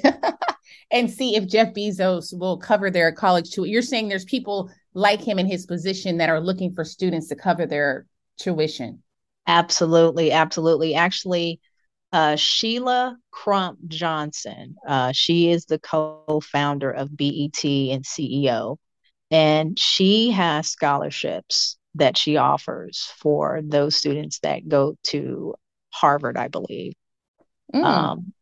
and 0.91 1.11
see 1.11 1.37
if 1.37 1.49
Jeff 1.49 1.73
Bezos 1.73 2.39
will 2.39 2.59
cover 2.59 2.91
their 2.91 3.13
college 3.13 3.53
tuition? 3.53 3.73
You're 3.73 3.83
saying 3.83 4.09
there's 4.09 4.25
people 4.25 4.71
like 4.93 5.23
him 5.23 5.39
in 5.39 5.47
his 5.47 5.67
position 5.67 6.19
that 6.19 6.29
are 6.29 6.41
looking 6.41 6.75
for 6.75 6.85
students 6.85 7.29
to 7.29 7.37
cover 7.37 7.67
their 7.67 8.07
tuition. 8.39 9.03
Absolutely, 9.47 10.33
absolutely. 10.33 10.95
Actually, 10.95 11.61
uh, 12.13 12.37
Sheila 12.37 13.17
Crump 13.31 13.79
Johnson. 13.89 14.77
Uh, 14.87 15.13
she 15.13 15.51
is 15.51 15.65
the 15.67 15.79
co 15.79 16.41
founder 16.43 16.91
of 16.91 17.17
BET 17.17 17.65
and 17.65 18.05
CEO, 18.05 18.77
and 19.31 19.79
she 19.79 20.31
has 20.31 20.69
scholarships 20.69 21.77
that 21.97 22.17
she 22.17 22.37
offers 22.37 23.11
for 23.19 23.61
those 23.65 23.97
students 23.97 24.39
that 24.41 24.69
go 24.69 24.97
to 25.05 25.55
Harvard, 25.91 26.37
I 26.37 26.49
believe. 26.49 26.95
Mm. 27.75 27.85
Um, 27.85 28.33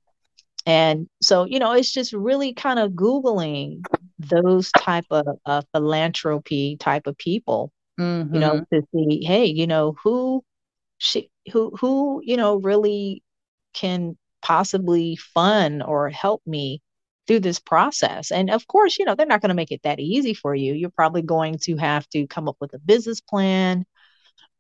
and 0.65 1.09
so, 1.21 1.45
you 1.45 1.59
know, 1.59 1.73
it's 1.73 1.93
just 1.93 2.13
really 2.13 2.55
kind 2.55 2.79
of 2.79 2.93
Googling 2.93 3.85
those 4.19 4.71
type 4.73 5.07
of 5.11 5.27
uh, 5.45 5.63
philanthropy 5.73 6.77
type 6.79 7.07
of 7.07 7.19
people, 7.19 7.73
mm-hmm. 7.99 8.35
you 8.35 8.41
know, 8.41 8.53
mm-hmm. 8.55 8.75
to 8.77 8.83
see, 8.95 9.25
hey, 9.25 9.47
you 9.47 9.67
know, 9.67 9.97
who 10.03 10.45
she, 11.03 11.31
who, 11.53 11.77
who, 11.81 12.23
you 12.25 12.37
know, 12.37 12.57
really 12.57 13.23
can 13.75 14.17
possibly 14.41 15.17
fund 15.17 15.83
or 15.83 16.11
help 16.11 16.43
me 16.47 16.81
through 17.27 17.41
this 17.41 17.59
process. 17.59 18.31
And 18.31 18.51
of 18.51 18.67
course, 18.69 18.99
you 18.99 19.05
know, 19.05 19.15
they're 19.17 19.27
not 19.27 19.41
going 19.41 19.49
to 19.49 19.55
make 19.55 19.73
it 19.73 19.83
that 19.83 19.99
easy 19.99 20.33
for 20.33 20.55
you. 20.55 20.75
You're 20.75 20.91
probably 20.91 21.23
going 21.23 21.59
to 21.65 21.77
have 21.77 22.09
to 22.11 22.27
come 22.29 22.49
up 22.49 22.57
with 22.61 22.73
a 22.75 22.79
business 22.79 23.21
plan 23.21 23.85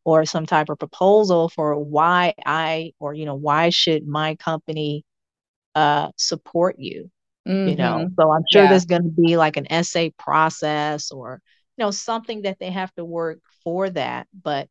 or 0.04 0.24
some 0.24 0.46
type 0.46 0.68
of 0.68 0.80
proposal 0.80 1.48
for 1.48 1.78
why 1.78 2.34
I 2.44 2.92
or 2.98 3.14
you 3.14 3.24
know, 3.24 3.36
why 3.36 3.70
should 3.70 4.06
my 4.06 4.34
company 4.34 5.04
uh 5.76 6.10
support 6.16 6.76
you? 6.78 7.08
Mm-hmm. 7.46 7.68
You 7.68 7.76
know, 7.76 7.94
mm-hmm. 7.98 8.14
so 8.20 8.32
I'm 8.32 8.44
sure 8.50 8.64
yeah. 8.64 8.70
there's 8.70 8.86
going 8.86 9.02
to 9.02 9.08
be 9.08 9.36
like 9.36 9.56
an 9.56 9.70
essay 9.70 10.10
process 10.18 11.12
or 11.12 11.40
you 11.76 11.84
know, 11.84 11.92
something 11.92 12.42
that 12.42 12.58
they 12.58 12.70
have 12.70 12.92
to 12.94 13.04
work 13.04 13.38
for 13.62 13.88
that, 13.90 14.26
but 14.42 14.68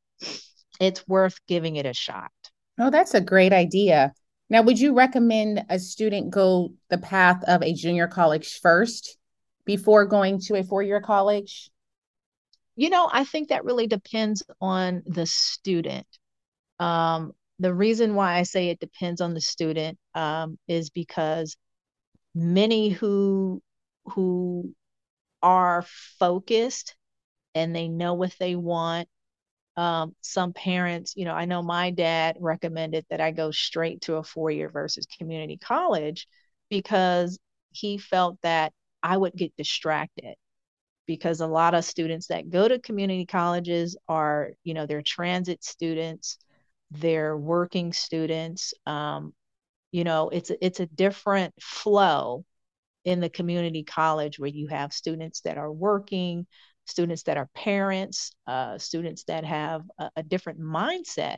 it's 0.82 1.08
worth 1.08 1.40
giving 1.48 1.76
it 1.76 1.86
a 1.86 1.94
shot. 1.94 2.32
Oh, 2.80 2.90
that's 2.90 3.14
a 3.14 3.22
great 3.22 3.54
idea. 3.54 4.14
Now, 4.50 4.64
would 4.64 4.80
you 4.80 4.94
recommend 4.94 5.64
a 5.70 5.80
student 5.80 6.32
go 6.32 6.74
the 6.90 6.98
path 6.98 7.42
of 7.48 7.62
a 7.62 7.74
junior 7.74 8.08
college 8.08 8.60
first 8.60 9.18
before 9.64 10.06
going 10.06 10.40
to 10.42 10.56
a 10.56 10.64
four 10.64 10.82
year 10.82 11.00
college? 11.00 11.70
You 12.76 12.90
know, 12.90 13.08
I 13.12 13.24
think 13.24 13.50
that 13.50 13.64
really 13.64 13.86
depends 13.86 14.42
on 14.60 15.04
the 15.06 15.28
student. 15.28 16.08
Um, 16.80 17.34
the 17.60 17.74
reason 17.74 18.16
why 18.16 18.38
I 18.38 18.44
say 18.44 18.70
it 18.70 18.80
depends 18.80 19.22
on 19.22 19.36
the 19.36 19.42
student 19.42 20.00
um, 20.16 20.58
is 20.68 20.90
because 20.90 21.56
many 22.34 22.90
who 22.90 23.62
who 24.06 24.74
are 25.44 25.86
focused 26.18 26.96
and 27.54 27.76
they 27.76 27.88
know 27.88 28.16
what 28.16 28.34
they 28.40 28.56
want 28.56 29.08
um, 29.78 30.16
some 30.22 30.54
parents, 30.54 31.14
you 31.16 31.26
know, 31.26 31.34
I 31.34 31.46
know 31.46 31.64
my 31.64 31.92
dad 31.92 32.38
recommended 32.40 33.06
that 33.10 33.22
I 33.22 33.32
go 33.32 33.52
straight 33.52 34.02
to 34.02 34.16
a 34.16 34.24
four 34.24 34.52
year 34.52 34.70
versus 34.70 35.06
community 35.18 35.58
college 35.58 36.28
because 36.70 37.40
he 37.72 37.98
felt 37.98 38.38
that 38.44 38.74
I 39.02 39.18
would 39.18 39.34
get 39.34 39.56
distracted 39.58 40.36
because 41.06 41.42
a 41.42 41.48
lot 41.48 41.74
of 41.74 41.86
students 41.86 42.28
that 42.28 42.50
go 42.50 42.68
to 42.68 42.80
community 42.80 43.26
colleges 43.26 43.98
are, 44.08 44.52
you 44.64 44.74
know, 44.74 44.86
they're 44.86 45.02
transit 45.02 45.64
students, 45.64 46.38
they're 46.92 47.38
working 47.38 47.94
students. 47.94 48.74
Um, 48.86 49.34
you 49.92 50.04
know, 50.04 50.30
it's 50.30 50.52
it's 50.62 50.80
a 50.80 50.86
different 50.86 51.54
flow 51.62 52.46
in 53.06 53.20
the 53.20 53.30
community 53.30 53.84
college 53.84 54.40
where 54.40 54.50
you 54.50 54.68
have 54.68 54.94
students 54.94 55.42
that 55.42 55.58
are 55.58 55.72
working, 55.72 56.46
students 56.92 57.24
that 57.24 57.38
are 57.38 57.50
parents, 57.56 58.32
uh, 58.46 58.78
students 58.78 59.24
that 59.24 59.44
have 59.46 59.82
a, 59.98 60.12
a, 60.18 60.24
different 60.24 60.60
mindset 60.60 61.38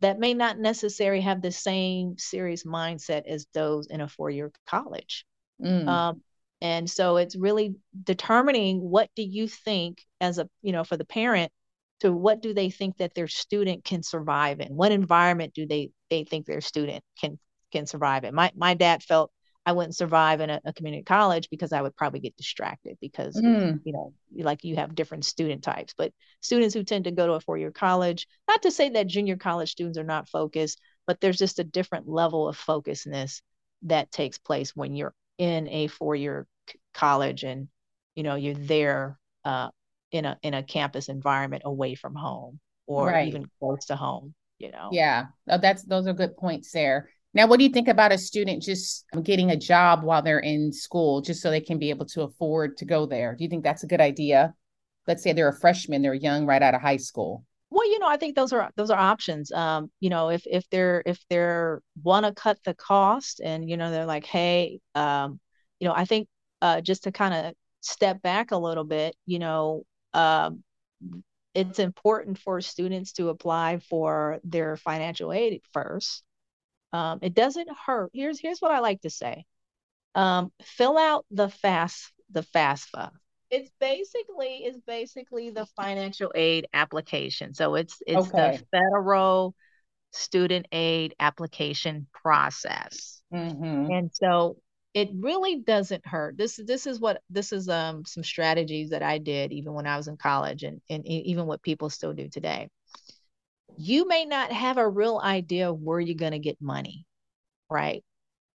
that 0.00 0.18
may 0.18 0.34
not 0.34 0.58
necessarily 0.58 1.22
have 1.22 1.40
the 1.40 1.52
same 1.52 2.16
serious 2.18 2.64
mindset 2.64 3.26
as 3.26 3.46
those 3.54 3.86
in 3.86 4.00
a 4.00 4.08
four-year 4.08 4.52
college. 4.66 5.24
Mm. 5.62 5.86
Um, 5.86 6.22
and 6.60 6.90
so 6.90 7.16
it's 7.16 7.36
really 7.36 7.76
determining 8.04 8.80
what 8.80 9.08
do 9.16 9.22
you 9.22 9.48
think 9.48 10.02
as 10.20 10.38
a, 10.38 10.48
you 10.62 10.72
know, 10.72 10.84
for 10.84 10.96
the 10.96 11.04
parent 11.04 11.50
to 12.00 12.12
what 12.12 12.42
do 12.42 12.52
they 12.52 12.70
think 12.70 12.96
that 12.98 13.14
their 13.14 13.28
student 13.28 13.84
can 13.84 14.02
survive 14.02 14.60
in? 14.60 14.74
What 14.74 14.92
environment 14.92 15.54
do 15.54 15.66
they 15.66 15.90
they 16.10 16.24
think 16.24 16.46
their 16.46 16.60
student 16.60 17.02
can 17.20 17.38
can 17.72 17.86
survive 17.86 18.24
in? 18.24 18.34
My 18.34 18.50
my 18.54 18.74
dad 18.74 19.02
felt 19.02 19.30
I 19.70 19.72
wouldn't 19.72 19.94
survive 19.94 20.40
in 20.40 20.50
a, 20.50 20.60
a, 20.64 20.72
community 20.72 21.04
college 21.04 21.48
because 21.48 21.72
I 21.72 21.80
would 21.80 21.94
probably 21.94 22.18
get 22.18 22.36
distracted 22.36 22.98
because 23.00 23.36
mm. 23.36 23.78
you 23.84 23.92
know 23.92 24.12
like 24.34 24.64
you 24.64 24.74
have 24.74 24.96
different 24.96 25.24
student 25.24 25.62
types 25.62 25.94
but 25.96 26.12
students 26.40 26.74
who 26.74 26.82
tend 26.82 27.04
to 27.04 27.12
go 27.12 27.28
to 27.28 27.34
a 27.34 27.40
four-year 27.40 27.70
college 27.70 28.26
not 28.48 28.62
to 28.62 28.72
say 28.72 28.88
that 28.88 29.06
junior 29.06 29.36
college 29.36 29.70
students 29.70 29.96
are 29.96 30.02
not 30.02 30.28
focused 30.28 30.80
but 31.06 31.20
there's 31.20 31.38
just 31.38 31.60
a 31.60 31.64
different 31.64 32.08
level 32.08 32.48
of 32.48 32.56
focusness 32.56 33.42
that 33.82 34.10
takes 34.10 34.38
place 34.38 34.74
when 34.74 34.96
you're 34.96 35.14
in 35.38 35.68
a 35.68 35.86
four-year 35.86 36.48
c- 36.68 36.80
college 36.92 37.44
and 37.44 37.68
you 38.16 38.24
know 38.24 38.34
you're 38.34 38.54
there 38.54 39.20
uh, 39.44 39.68
in 40.10 40.24
a 40.24 40.36
in 40.42 40.52
a 40.52 40.64
campus 40.64 41.08
environment 41.08 41.62
away 41.64 41.94
from 41.94 42.16
home 42.16 42.58
or 42.88 43.06
right. 43.06 43.28
even 43.28 43.48
close 43.60 43.84
to 43.84 43.94
home 43.94 44.34
you 44.58 44.72
know 44.72 44.88
yeah 44.90 45.26
oh, 45.48 45.58
that's 45.58 45.84
those 45.84 46.08
are 46.08 46.12
good 46.12 46.36
points 46.36 46.72
there 46.72 47.08
now, 47.32 47.46
what 47.46 47.58
do 47.58 47.64
you 47.64 47.70
think 47.70 47.86
about 47.86 48.12
a 48.12 48.18
student 48.18 48.62
just 48.62 49.04
getting 49.22 49.50
a 49.50 49.56
job 49.56 50.02
while 50.02 50.20
they're 50.20 50.40
in 50.40 50.72
school, 50.72 51.20
just 51.20 51.40
so 51.40 51.50
they 51.50 51.60
can 51.60 51.78
be 51.78 51.90
able 51.90 52.06
to 52.06 52.22
afford 52.22 52.76
to 52.78 52.84
go 52.84 53.06
there? 53.06 53.36
Do 53.36 53.44
you 53.44 53.50
think 53.50 53.62
that's 53.62 53.84
a 53.84 53.86
good 53.86 54.00
idea? 54.00 54.52
Let's 55.06 55.22
say 55.22 55.32
they're 55.32 55.48
a 55.48 55.60
freshman, 55.60 56.02
they're 56.02 56.14
young, 56.14 56.44
right 56.44 56.62
out 56.62 56.74
of 56.74 56.80
high 56.80 56.96
school. 56.96 57.44
Well, 57.70 57.88
you 57.88 58.00
know, 58.00 58.08
I 58.08 58.16
think 58.16 58.34
those 58.34 58.52
are 58.52 58.70
those 58.74 58.90
are 58.90 58.98
options. 58.98 59.52
Um, 59.52 59.92
you 60.00 60.10
know, 60.10 60.30
if 60.30 60.42
if 60.44 60.68
they're 60.70 61.04
if 61.06 61.24
they're 61.30 61.82
want 62.02 62.26
to 62.26 62.32
cut 62.32 62.58
the 62.64 62.74
cost, 62.74 63.40
and 63.40 63.68
you 63.68 63.76
know, 63.76 63.92
they're 63.92 64.06
like, 64.06 64.26
hey, 64.26 64.80
um, 64.96 65.38
you 65.78 65.86
know, 65.86 65.94
I 65.94 66.06
think 66.06 66.26
uh, 66.60 66.80
just 66.80 67.04
to 67.04 67.12
kind 67.12 67.32
of 67.32 67.54
step 67.80 68.22
back 68.22 68.50
a 68.50 68.58
little 68.58 68.84
bit, 68.84 69.14
you 69.24 69.38
know, 69.38 69.84
um, 70.14 70.64
it's 71.54 71.78
important 71.78 72.38
for 72.38 72.60
students 72.60 73.12
to 73.12 73.28
apply 73.28 73.78
for 73.78 74.40
their 74.42 74.76
financial 74.76 75.32
aid 75.32 75.62
first 75.72 76.24
um, 76.92 77.20
it 77.22 77.34
doesn't 77.34 77.68
hurt. 77.86 78.10
Here's 78.12 78.40
here's 78.40 78.60
what 78.60 78.72
I 78.72 78.80
like 78.80 79.02
to 79.02 79.10
say. 79.10 79.44
Um, 80.14 80.52
fill 80.62 80.98
out 80.98 81.24
the 81.30 81.48
fast 81.48 82.12
the 82.30 82.42
FAFSA. 82.42 83.10
It's 83.50 83.70
basically 83.80 84.64
it's 84.64 84.80
basically 84.80 85.50
the 85.50 85.66
financial 85.76 86.32
aid 86.34 86.66
application. 86.72 87.54
So 87.54 87.74
it's 87.74 88.02
it's 88.06 88.28
okay. 88.28 88.58
the 88.58 88.78
federal 88.78 89.54
student 90.12 90.66
aid 90.72 91.14
application 91.20 92.06
process. 92.12 93.22
Mm-hmm. 93.32 93.90
And 93.92 94.10
so 94.12 94.56
it 94.94 95.10
really 95.14 95.60
doesn't 95.60 96.06
hurt. 96.06 96.36
This 96.36 96.60
this 96.64 96.86
is 96.86 97.00
what 97.00 97.22
this 97.30 97.52
is 97.52 97.68
um 97.68 98.04
some 98.04 98.24
strategies 98.24 98.90
that 98.90 99.02
I 99.02 99.18
did 99.18 99.52
even 99.52 99.72
when 99.72 99.86
I 99.86 99.96
was 99.96 100.08
in 100.08 100.16
college 100.16 100.64
and 100.64 100.80
and 100.90 101.06
even 101.06 101.46
what 101.46 101.62
people 101.62 101.90
still 101.90 102.12
do 102.12 102.28
today 102.28 102.68
you 103.76 104.06
may 104.06 104.24
not 104.24 104.52
have 104.52 104.76
a 104.78 104.88
real 104.88 105.20
idea 105.22 105.70
of 105.70 105.80
where 105.80 106.00
you're 106.00 106.14
going 106.14 106.32
to 106.32 106.38
get 106.38 106.60
money, 106.60 107.06
right? 107.70 108.04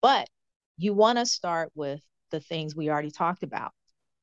But 0.02 0.28
you 0.76 0.94
want 0.94 1.18
to 1.18 1.26
start 1.26 1.70
with 1.74 2.00
the 2.30 2.40
things 2.40 2.76
we 2.76 2.90
already 2.90 3.10
talked 3.10 3.42
about 3.42 3.72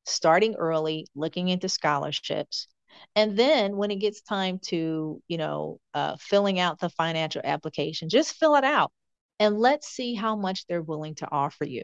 starting 0.06 0.54
early, 0.54 1.06
looking 1.14 1.48
into 1.48 1.68
scholarships. 1.68 2.68
And 3.16 3.36
then 3.36 3.76
when 3.76 3.90
it 3.90 3.96
gets 3.96 4.20
time 4.20 4.58
to, 4.66 5.20
you 5.26 5.36
know, 5.38 5.80
uh, 5.94 6.16
filling 6.20 6.60
out 6.60 6.78
the 6.78 6.90
financial 6.90 7.40
application, 7.44 8.08
just 8.08 8.36
fill 8.36 8.54
it 8.54 8.64
out 8.64 8.92
and 9.40 9.58
let's 9.58 9.88
see 9.88 10.14
how 10.14 10.36
much 10.36 10.66
they're 10.66 10.82
willing 10.82 11.14
to 11.16 11.28
offer 11.30 11.64
you. 11.64 11.82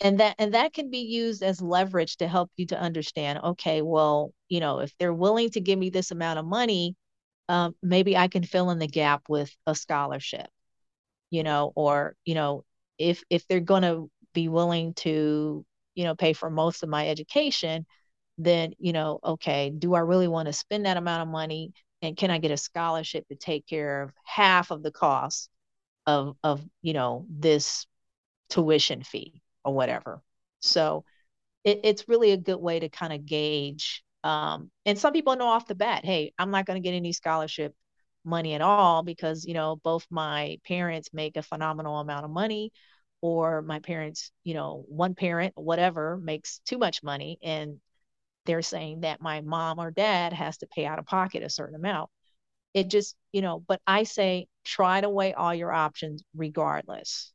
And 0.00 0.20
that 0.20 0.36
and 0.38 0.54
that 0.54 0.72
can 0.72 0.90
be 0.90 0.98
used 1.00 1.42
as 1.42 1.60
leverage 1.60 2.16
to 2.18 2.28
help 2.28 2.50
you 2.56 2.66
to 2.66 2.80
understand, 2.80 3.40
okay, 3.42 3.82
well, 3.82 4.32
you 4.48 4.60
know, 4.60 4.78
if 4.80 4.96
they're 4.98 5.14
willing 5.14 5.50
to 5.50 5.60
give 5.60 5.78
me 5.78 5.90
this 5.90 6.12
amount 6.12 6.38
of 6.38 6.46
money, 6.46 6.94
um, 7.48 7.74
maybe 7.82 8.16
I 8.16 8.28
can 8.28 8.42
fill 8.44 8.70
in 8.70 8.78
the 8.78 8.86
gap 8.88 9.22
with 9.28 9.54
a 9.66 9.74
scholarship, 9.74 10.48
you 11.30 11.42
know, 11.42 11.72
or 11.74 12.16
you 12.24 12.34
know, 12.34 12.64
if 12.98 13.22
if 13.30 13.46
they're 13.46 13.60
going 13.60 13.82
to 13.82 14.10
be 14.34 14.48
willing 14.48 14.94
to, 14.94 15.64
you 15.94 16.04
know, 16.04 16.14
pay 16.14 16.32
for 16.32 16.50
most 16.50 16.82
of 16.82 16.88
my 16.88 17.08
education, 17.08 17.86
then 18.38 18.74
you 18.78 18.92
know, 18.92 19.20
okay, 19.24 19.70
do 19.70 19.94
I 19.94 20.00
really 20.00 20.28
want 20.28 20.46
to 20.46 20.52
spend 20.52 20.86
that 20.86 20.96
amount 20.96 21.22
of 21.22 21.28
money, 21.28 21.72
and 22.02 22.16
can 22.16 22.30
I 22.30 22.38
get 22.38 22.50
a 22.50 22.56
scholarship 22.56 23.26
to 23.28 23.36
take 23.36 23.66
care 23.66 24.02
of 24.02 24.12
half 24.24 24.70
of 24.70 24.82
the 24.82 24.92
cost 24.92 25.50
of 26.06 26.36
of 26.42 26.64
you 26.82 26.92
know 26.94 27.26
this 27.30 27.86
tuition 28.50 29.02
fee 29.04 29.42
or 29.64 29.74
whatever? 29.74 30.22
So 30.60 31.04
it, 31.64 31.80
it's 31.84 32.08
really 32.08 32.32
a 32.32 32.36
good 32.36 32.60
way 32.60 32.80
to 32.80 32.88
kind 32.88 33.12
of 33.12 33.26
gauge. 33.26 34.04
Um, 34.24 34.70
and 34.84 34.98
some 34.98 35.12
people 35.12 35.36
know 35.36 35.46
off 35.48 35.66
the 35.66 35.74
bat, 35.74 36.04
hey, 36.04 36.32
I'm 36.38 36.50
not 36.50 36.66
going 36.66 36.80
to 36.82 36.86
get 36.86 36.96
any 36.96 37.12
scholarship 37.12 37.74
money 38.24 38.54
at 38.54 38.60
all 38.60 39.02
because 39.02 39.46
you 39.46 39.54
know 39.54 39.76
both 39.76 40.06
my 40.10 40.58
parents 40.66 41.10
make 41.12 41.36
a 41.36 41.42
phenomenal 41.42 41.98
amount 41.98 42.24
of 42.24 42.30
money 42.30 42.72
or 43.20 43.62
my 43.62 43.78
parents 43.78 44.30
you 44.44 44.54
know 44.54 44.84
one 44.88 45.14
parent 45.14 45.54
whatever 45.56 46.18
makes 46.18 46.60
too 46.66 46.78
much 46.78 47.02
money 47.02 47.38
and 47.42 47.80
they're 48.46 48.62
saying 48.62 49.00
that 49.00 49.20
my 49.20 49.40
mom 49.42 49.78
or 49.78 49.90
dad 49.90 50.32
has 50.32 50.58
to 50.58 50.66
pay 50.66 50.86
out 50.86 50.98
of 50.98 51.06
pocket 51.06 51.42
a 51.42 51.50
certain 51.50 51.76
amount. 51.76 52.10
It 52.74 52.88
just 52.88 53.16
you 53.32 53.42
know 53.42 53.60
but 53.66 53.80
i 53.86 54.04
say 54.04 54.48
try 54.64 55.00
to 55.00 55.10
weigh 55.10 55.34
all 55.34 55.54
your 55.54 55.72
options 55.72 56.22
regardless 56.34 57.32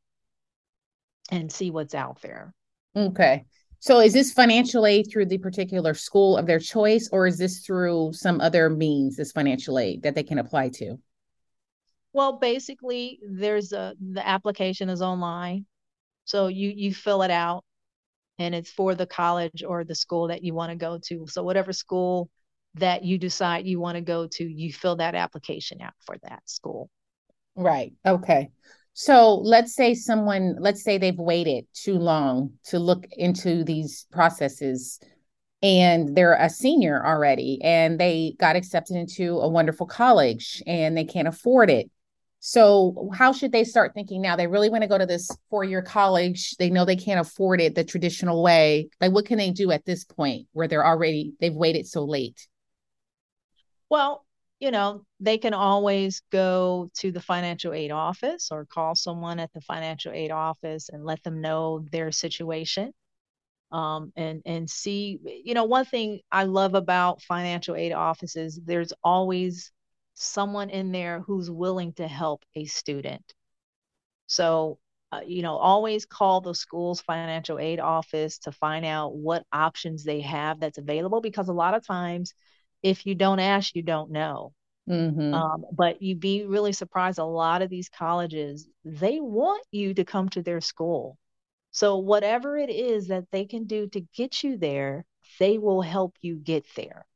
and 1.30 1.50
see 1.52 1.70
what's 1.70 1.94
out 1.94 2.20
there. 2.22 2.54
Okay 2.96 3.44
so 3.84 4.00
is 4.00 4.14
this 4.14 4.32
financial 4.32 4.86
aid 4.86 5.10
through 5.12 5.26
the 5.26 5.36
particular 5.36 5.92
school 5.92 6.38
of 6.38 6.46
their 6.46 6.58
choice, 6.58 7.06
or 7.12 7.26
is 7.26 7.36
this 7.36 7.58
through 7.58 8.14
some 8.14 8.40
other 8.40 8.70
means, 8.70 9.14
this 9.14 9.30
financial 9.30 9.78
aid 9.78 10.04
that 10.04 10.14
they 10.14 10.22
can 10.22 10.38
apply 10.38 10.70
to? 10.70 10.98
Well, 12.14 12.38
basically, 12.38 13.20
there's 13.28 13.74
a 13.74 13.94
the 14.00 14.26
application 14.26 14.88
is 14.88 15.02
online. 15.02 15.66
So 16.24 16.46
you 16.46 16.72
you 16.74 16.94
fill 16.94 17.20
it 17.20 17.30
out 17.30 17.62
and 18.38 18.54
it's 18.54 18.70
for 18.70 18.94
the 18.94 19.04
college 19.06 19.62
or 19.62 19.84
the 19.84 19.94
school 19.94 20.28
that 20.28 20.42
you 20.42 20.54
want 20.54 20.70
to 20.70 20.76
go 20.76 20.98
to. 21.08 21.26
So 21.26 21.42
whatever 21.42 21.74
school 21.74 22.30
that 22.76 23.04
you 23.04 23.18
decide 23.18 23.66
you 23.66 23.80
want 23.80 23.96
to 23.96 24.00
go 24.00 24.28
to, 24.28 24.44
you 24.44 24.72
fill 24.72 24.96
that 24.96 25.14
application 25.14 25.82
out 25.82 25.92
for 26.06 26.16
that 26.22 26.40
school. 26.48 26.88
Right. 27.54 27.92
Okay. 28.06 28.48
So 28.94 29.34
let's 29.34 29.74
say 29.74 29.94
someone, 29.94 30.56
let's 30.60 30.84
say 30.84 30.98
they've 30.98 31.18
waited 31.18 31.66
too 31.74 31.98
long 31.98 32.52
to 32.66 32.78
look 32.78 33.06
into 33.10 33.64
these 33.64 34.06
processes 34.12 35.00
and 35.62 36.14
they're 36.14 36.34
a 36.34 36.48
senior 36.48 37.04
already 37.04 37.58
and 37.62 37.98
they 37.98 38.36
got 38.38 38.54
accepted 38.54 38.96
into 38.96 39.40
a 39.40 39.48
wonderful 39.48 39.86
college 39.86 40.62
and 40.66 40.96
they 40.96 41.04
can't 41.04 41.26
afford 41.26 41.70
it. 41.70 41.90
So, 42.38 43.10
how 43.14 43.32
should 43.32 43.52
they 43.52 43.64
start 43.64 43.94
thinking 43.94 44.20
now? 44.20 44.36
They 44.36 44.46
really 44.46 44.68
want 44.68 44.82
to 44.82 44.88
go 44.88 44.98
to 44.98 45.06
this 45.06 45.30
four 45.48 45.64
year 45.64 45.80
college. 45.80 46.54
They 46.58 46.68
know 46.68 46.84
they 46.84 46.94
can't 46.94 47.18
afford 47.18 47.62
it 47.62 47.74
the 47.74 47.84
traditional 47.84 48.42
way. 48.42 48.90
Like, 49.00 49.12
what 49.12 49.24
can 49.24 49.38
they 49.38 49.50
do 49.50 49.72
at 49.72 49.86
this 49.86 50.04
point 50.04 50.46
where 50.52 50.68
they're 50.68 50.86
already, 50.86 51.32
they've 51.40 51.54
waited 51.54 51.86
so 51.86 52.04
late? 52.04 52.46
Well, 53.88 54.26
you 54.60 54.70
know, 54.70 55.04
they 55.20 55.38
can 55.38 55.54
always 55.54 56.22
go 56.30 56.90
to 56.94 57.12
the 57.12 57.20
financial 57.20 57.72
aid 57.72 57.90
office 57.90 58.50
or 58.50 58.64
call 58.66 58.94
someone 58.94 59.38
at 59.38 59.52
the 59.52 59.60
financial 59.60 60.12
aid 60.12 60.30
office 60.30 60.88
and 60.88 61.04
let 61.04 61.22
them 61.22 61.40
know 61.40 61.84
their 61.90 62.12
situation. 62.12 62.92
Um, 63.72 64.12
and 64.16 64.42
and 64.46 64.70
see, 64.70 65.18
you 65.44 65.54
know, 65.54 65.64
one 65.64 65.84
thing 65.84 66.20
I 66.30 66.44
love 66.44 66.74
about 66.74 67.22
financial 67.22 67.74
aid 67.76 67.92
offices, 67.92 68.60
there's 68.64 68.92
always 69.02 69.72
someone 70.14 70.70
in 70.70 70.92
there 70.92 71.20
who's 71.20 71.50
willing 71.50 71.92
to 71.94 72.06
help 72.06 72.44
a 72.54 72.66
student. 72.66 73.34
So, 74.26 74.78
uh, 75.12 75.20
you 75.26 75.42
know, 75.42 75.56
always 75.56 76.06
call 76.06 76.40
the 76.40 76.54
school's 76.54 77.00
financial 77.00 77.58
aid 77.58 77.80
office 77.80 78.38
to 78.40 78.52
find 78.52 78.84
out 78.84 79.14
what 79.16 79.46
options 79.52 80.04
they 80.04 80.20
have 80.22 80.60
that's 80.60 80.78
available 80.78 81.20
because 81.20 81.48
a 81.48 81.52
lot 81.52 81.74
of 81.74 81.86
times 81.86 82.34
if 82.84 83.06
you 83.06 83.14
don't 83.14 83.40
ask, 83.40 83.74
you 83.74 83.82
don't 83.82 84.12
know. 84.12 84.52
Mm-hmm. 84.88 85.32
Um, 85.32 85.64
but 85.72 86.02
you'd 86.02 86.20
be 86.20 86.44
really 86.44 86.74
surprised. 86.74 87.18
A 87.18 87.24
lot 87.24 87.62
of 87.62 87.70
these 87.70 87.88
colleges, 87.88 88.68
they 88.84 89.18
want 89.18 89.64
you 89.72 89.94
to 89.94 90.04
come 90.04 90.28
to 90.28 90.42
their 90.42 90.60
school. 90.60 91.16
So, 91.70 91.96
whatever 91.96 92.58
it 92.58 92.70
is 92.70 93.08
that 93.08 93.24
they 93.32 93.46
can 93.46 93.64
do 93.64 93.88
to 93.88 94.00
get 94.14 94.44
you 94.44 94.58
there, 94.58 95.06
they 95.40 95.56
will 95.56 95.80
help 95.80 96.14
you 96.20 96.36
get 96.36 96.66
there. 96.76 97.06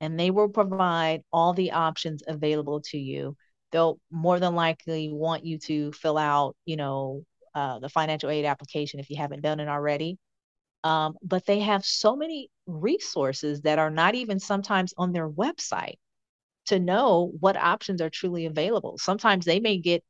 And 0.00 0.20
they 0.20 0.30
will 0.30 0.50
provide 0.50 1.22
all 1.32 1.54
the 1.54 1.72
options 1.72 2.22
available 2.28 2.82
to 2.90 2.98
you. 2.98 3.34
They'll 3.72 3.98
more 4.10 4.38
than 4.38 4.54
likely 4.54 5.10
want 5.10 5.44
you 5.44 5.58
to 5.60 5.90
fill 5.92 6.18
out, 6.18 6.54
you 6.66 6.76
know, 6.76 7.24
uh, 7.54 7.78
the 7.78 7.88
financial 7.88 8.28
aid 8.30 8.44
application 8.44 9.00
if 9.00 9.08
you 9.08 9.16
haven't 9.16 9.40
done 9.40 9.58
it 9.58 9.68
already. 9.68 10.18
Um, 10.84 11.16
but 11.22 11.46
they 11.46 11.60
have 11.60 11.84
so 11.84 12.14
many 12.14 12.50
resources 12.68 13.62
that 13.62 13.80
are 13.80 13.90
not 13.90 14.14
even 14.14 14.40
sometimes 14.40 14.94
on 14.98 15.12
their 15.12 15.28
website 15.28 15.98
to 16.66 16.78
know 16.78 17.32
what 17.40 17.56
options 17.56 18.00
are 18.02 18.10
truly 18.10 18.46
available. 18.46 18.98
Sometimes 18.98 19.44
they 19.44 19.60
may 19.60 19.78
get 19.78 20.04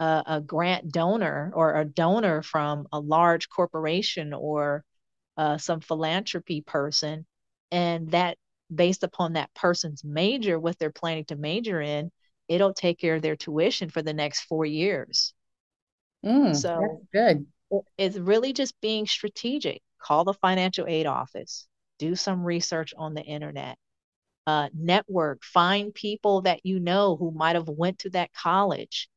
a, 0.00 0.22
a 0.26 0.40
grant 0.40 0.92
donor 0.92 1.52
or 1.54 1.76
a 1.76 1.84
donor 1.86 2.42
from 2.42 2.86
a 2.92 3.00
large 3.00 3.48
corporation 3.48 4.34
or 4.34 4.84
uh, 5.36 5.58
some 5.58 5.80
philanthropy 5.80 6.62
person, 6.62 7.26
and 7.70 8.10
that 8.12 8.38
based 8.74 9.02
upon 9.04 9.34
that 9.34 9.52
person's 9.54 10.04
major, 10.04 10.58
what 10.60 10.78
they're 10.78 10.90
planning 10.92 11.24
to 11.26 11.36
major 11.36 11.80
in, 11.80 12.10
it'll 12.48 12.74
take 12.74 12.98
care 12.98 13.16
of 13.16 13.22
their 13.22 13.36
tuition 13.36 13.90
for 13.90 14.02
the 14.02 14.14
next 14.14 14.42
four 14.42 14.66
years. 14.66 15.34
Mm, 16.24 16.56
so 16.56 17.02
good. 17.12 17.46
It's 17.96 18.18
really 18.18 18.52
just 18.52 18.80
being 18.80 19.06
strategic 19.06 19.82
call 20.00 20.24
the 20.24 20.34
financial 20.34 20.86
aid 20.86 21.06
office, 21.06 21.66
do 22.02 22.16
some 22.16 22.44
research 22.44 22.92
on 22.98 23.14
the 23.14 23.22
internet, 23.22 23.78
uh, 24.48 24.68
network, 24.74 25.44
find 25.44 25.94
people 25.94 26.42
that 26.42 26.66
you 26.66 26.80
know 26.80 27.16
who 27.16 27.30
might 27.30 27.54
have 27.54 27.68
went 27.68 28.00
to 28.00 28.10
that 28.10 28.32
college. 28.32 29.08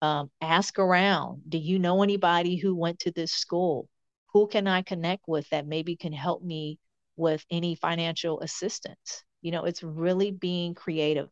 Um, 0.00 0.32
ask 0.40 0.80
around. 0.80 1.42
Do 1.48 1.58
you 1.58 1.78
know 1.78 2.02
anybody 2.02 2.56
who 2.56 2.74
went 2.74 2.98
to 3.00 3.12
this 3.12 3.30
school? 3.30 3.88
Who 4.32 4.48
can 4.48 4.66
I 4.66 4.82
connect 4.82 5.28
with 5.28 5.48
that 5.50 5.68
maybe 5.68 5.94
can 5.94 6.12
help 6.12 6.42
me 6.42 6.80
with 7.16 7.44
any 7.48 7.76
financial 7.76 8.40
assistance? 8.40 9.22
You 9.42 9.52
know, 9.52 9.64
it's 9.64 9.84
really 9.84 10.32
being 10.32 10.74
creative. 10.74 11.30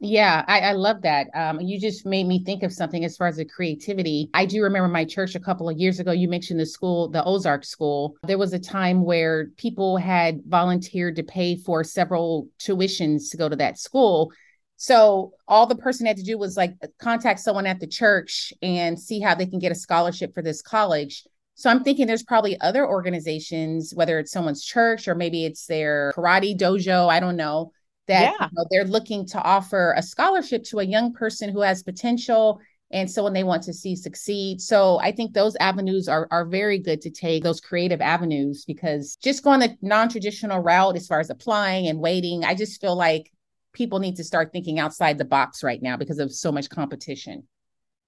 Yeah, 0.00 0.44
I, 0.46 0.60
I 0.60 0.72
love 0.72 1.02
that. 1.02 1.26
Um, 1.34 1.60
you 1.60 1.80
just 1.80 2.06
made 2.06 2.26
me 2.26 2.44
think 2.44 2.62
of 2.62 2.72
something 2.72 3.04
as 3.04 3.16
far 3.16 3.26
as 3.26 3.36
the 3.36 3.44
creativity. 3.44 4.30
I 4.32 4.46
do 4.46 4.62
remember 4.62 4.88
my 4.88 5.04
church 5.04 5.34
a 5.34 5.40
couple 5.40 5.68
of 5.68 5.76
years 5.76 5.98
ago. 5.98 6.12
You 6.12 6.28
mentioned 6.28 6.60
the 6.60 6.66
school, 6.66 7.08
the 7.08 7.24
Ozark 7.24 7.64
School. 7.64 8.16
There 8.22 8.38
was 8.38 8.52
a 8.52 8.60
time 8.60 9.04
where 9.04 9.48
people 9.56 9.96
had 9.96 10.42
volunteered 10.46 11.16
to 11.16 11.24
pay 11.24 11.56
for 11.56 11.82
several 11.82 12.48
tuitions 12.60 13.30
to 13.32 13.36
go 13.36 13.48
to 13.48 13.56
that 13.56 13.78
school. 13.78 14.30
So 14.76 15.32
all 15.48 15.66
the 15.66 15.74
person 15.74 16.06
had 16.06 16.18
to 16.18 16.22
do 16.22 16.38
was 16.38 16.56
like 16.56 16.74
contact 17.00 17.40
someone 17.40 17.66
at 17.66 17.80
the 17.80 17.88
church 17.88 18.52
and 18.62 18.98
see 18.98 19.18
how 19.18 19.34
they 19.34 19.46
can 19.46 19.58
get 19.58 19.72
a 19.72 19.74
scholarship 19.74 20.32
for 20.32 20.42
this 20.42 20.62
college. 20.62 21.24
So 21.56 21.68
I'm 21.68 21.82
thinking 21.82 22.06
there's 22.06 22.22
probably 22.22 22.60
other 22.60 22.86
organizations, 22.86 23.92
whether 23.92 24.20
it's 24.20 24.30
someone's 24.30 24.64
church 24.64 25.08
or 25.08 25.16
maybe 25.16 25.44
it's 25.44 25.66
their 25.66 26.12
karate 26.16 26.56
dojo, 26.56 27.08
I 27.08 27.18
don't 27.18 27.34
know, 27.34 27.72
that 28.08 28.34
yeah. 28.38 28.46
you 28.46 28.56
know, 28.56 28.66
they're 28.70 28.84
looking 28.84 29.26
to 29.26 29.42
offer 29.42 29.94
a 29.96 30.02
scholarship 30.02 30.64
to 30.64 30.80
a 30.80 30.84
young 30.84 31.12
person 31.12 31.50
who 31.50 31.60
has 31.60 31.82
potential 31.82 32.60
and 32.90 33.10
someone 33.10 33.34
they 33.34 33.44
want 33.44 33.62
to 33.64 33.72
see 33.72 33.94
succeed. 33.94 34.60
So 34.60 34.98
I 34.98 35.12
think 35.12 35.32
those 35.32 35.56
avenues 35.56 36.08
are 36.08 36.26
are 36.30 36.46
very 36.46 36.78
good 36.78 37.00
to 37.02 37.10
take 37.10 37.42
those 37.42 37.60
creative 37.60 38.00
avenues 38.00 38.64
because 38.64 39.16
just 39.22 39.44
going 39.44 39.60
the 39.60 39.76
non-traditional 39.82 40.60
route 40.60 40.96
as 40.96 41.06
far 41.06 41.20
as 41.20 41.30
applying 41.30 41.86
and 41.86 42.00
waiting, 42.00 42.44
I 42.44 42.54
just 42.54 42.80
feel 42.80 42.96
like 42.96 43.30
people 43.74 43.98
need 43.98 44.16
to 44.16 44.24
start 44.24 44.52
thinking 44.52 44.78
outside 44.78 45.18
the 45.18 45.24
box 45.24 45.62
right 45.62 45.82
now 45.82 45.96
because 45.96 46.18
of 46.18 46.32
so 46.32 46.50
much 46.50 46.70
competition. 46.70 47.46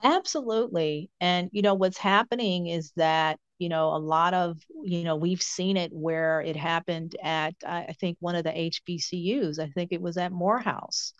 Absolutely. 0.02 1.10
And 1.20 1.50
you 1.52 1.60
know 1.60 1.74
what's 1.74 1.98
happening 1.98 2.66
is 2.66 2.92
that 2.96 3.38
you 3.60 3.68
know, 3.68 3.94
a 3.94 3.98
lot 3.98 4.32
of, 4.32 4.58
you 4.82 5.04
know, 5.04 5.16
we've 5.16 5.42
seen 5.42 5.76
it 5.76 5.92
where 5.92 6.40
it 6.40 6.56
happened 6.56 7.14
at, 7.22 7.54
I 7.64 7.94
think, 8.00 8.16
one 8.18 8.34
of 8.34 8.42
the 8.42 8.50
HBCUs. 8.50 9.58
I 9.58 9.68
think 9.68 9.92
it 9.92 10.00
was 10.00 10.16
at 10.16 10.32
Morehouse. 10.32 11.12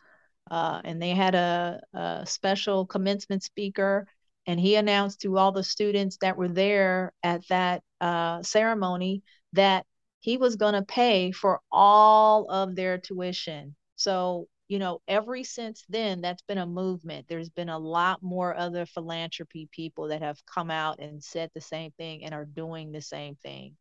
Uh, 0.50 0.80
and 0.82 1.00
they 1.00 1.10
had 1.10 1.34
a, 1.34 1.80
a 1.92 2.24
special 2.26 2.86
commencement 2.86 3.42
speaker, 3.42 4.06
and 4.46 4.58
he 4.58 4.76
announced 4.76 5.20
to 5.20 5.36
all 5.36 5.52
the 5.52 5.62
students 5.62 6.16
that 6.22 6.38
were 6.38 6.48
there 6.48 7.12
at 7.22 7.46
that 7.48 7.82
uh, 8.00 8.42
ceremony 8.42 9.22
that 9.52 9.84
he 10.20 10.38
was 10.38 10.56
going 10.56 10.74
to 10.74 10.82
pay 10.82 11.32
for 11.32 11.60
all 11.70 12.50
of 12.50 12.74
their 12.74 12.96
tuition. 12.96 13.76
So 13.96 14.48
you 14.70 14.78
know, 14.78 15.02
every 15.08 15.42
since 15.42 15.84
then, 15.88 16.20
that's 16.20 16.42
been 16.42 16.58
a 16.58 16.64
movement. 16.64 17.26
There's 17.28 17.48
been 17.48 17.68
a 17.68 17.78
lot 17.78 18.22
more 18.22 18.56
other 18.56 18.86
philanthropy 18.86 19.68
people 19.72 20.06
that 20.08 20.22
have 20.22 20.38
come 20.46 20.70
out 20.70 21.00
and 21.00 21.20
said 21.20 21.50
the 21.52 21.60
same 21.60 21.90
thing 21.98 22.22
and 22.22 22.32
are 22.32 22.44
doing 22.44 22.92
the 22.92 23.00
same 23.00 23.34
thing. 23.42 23.74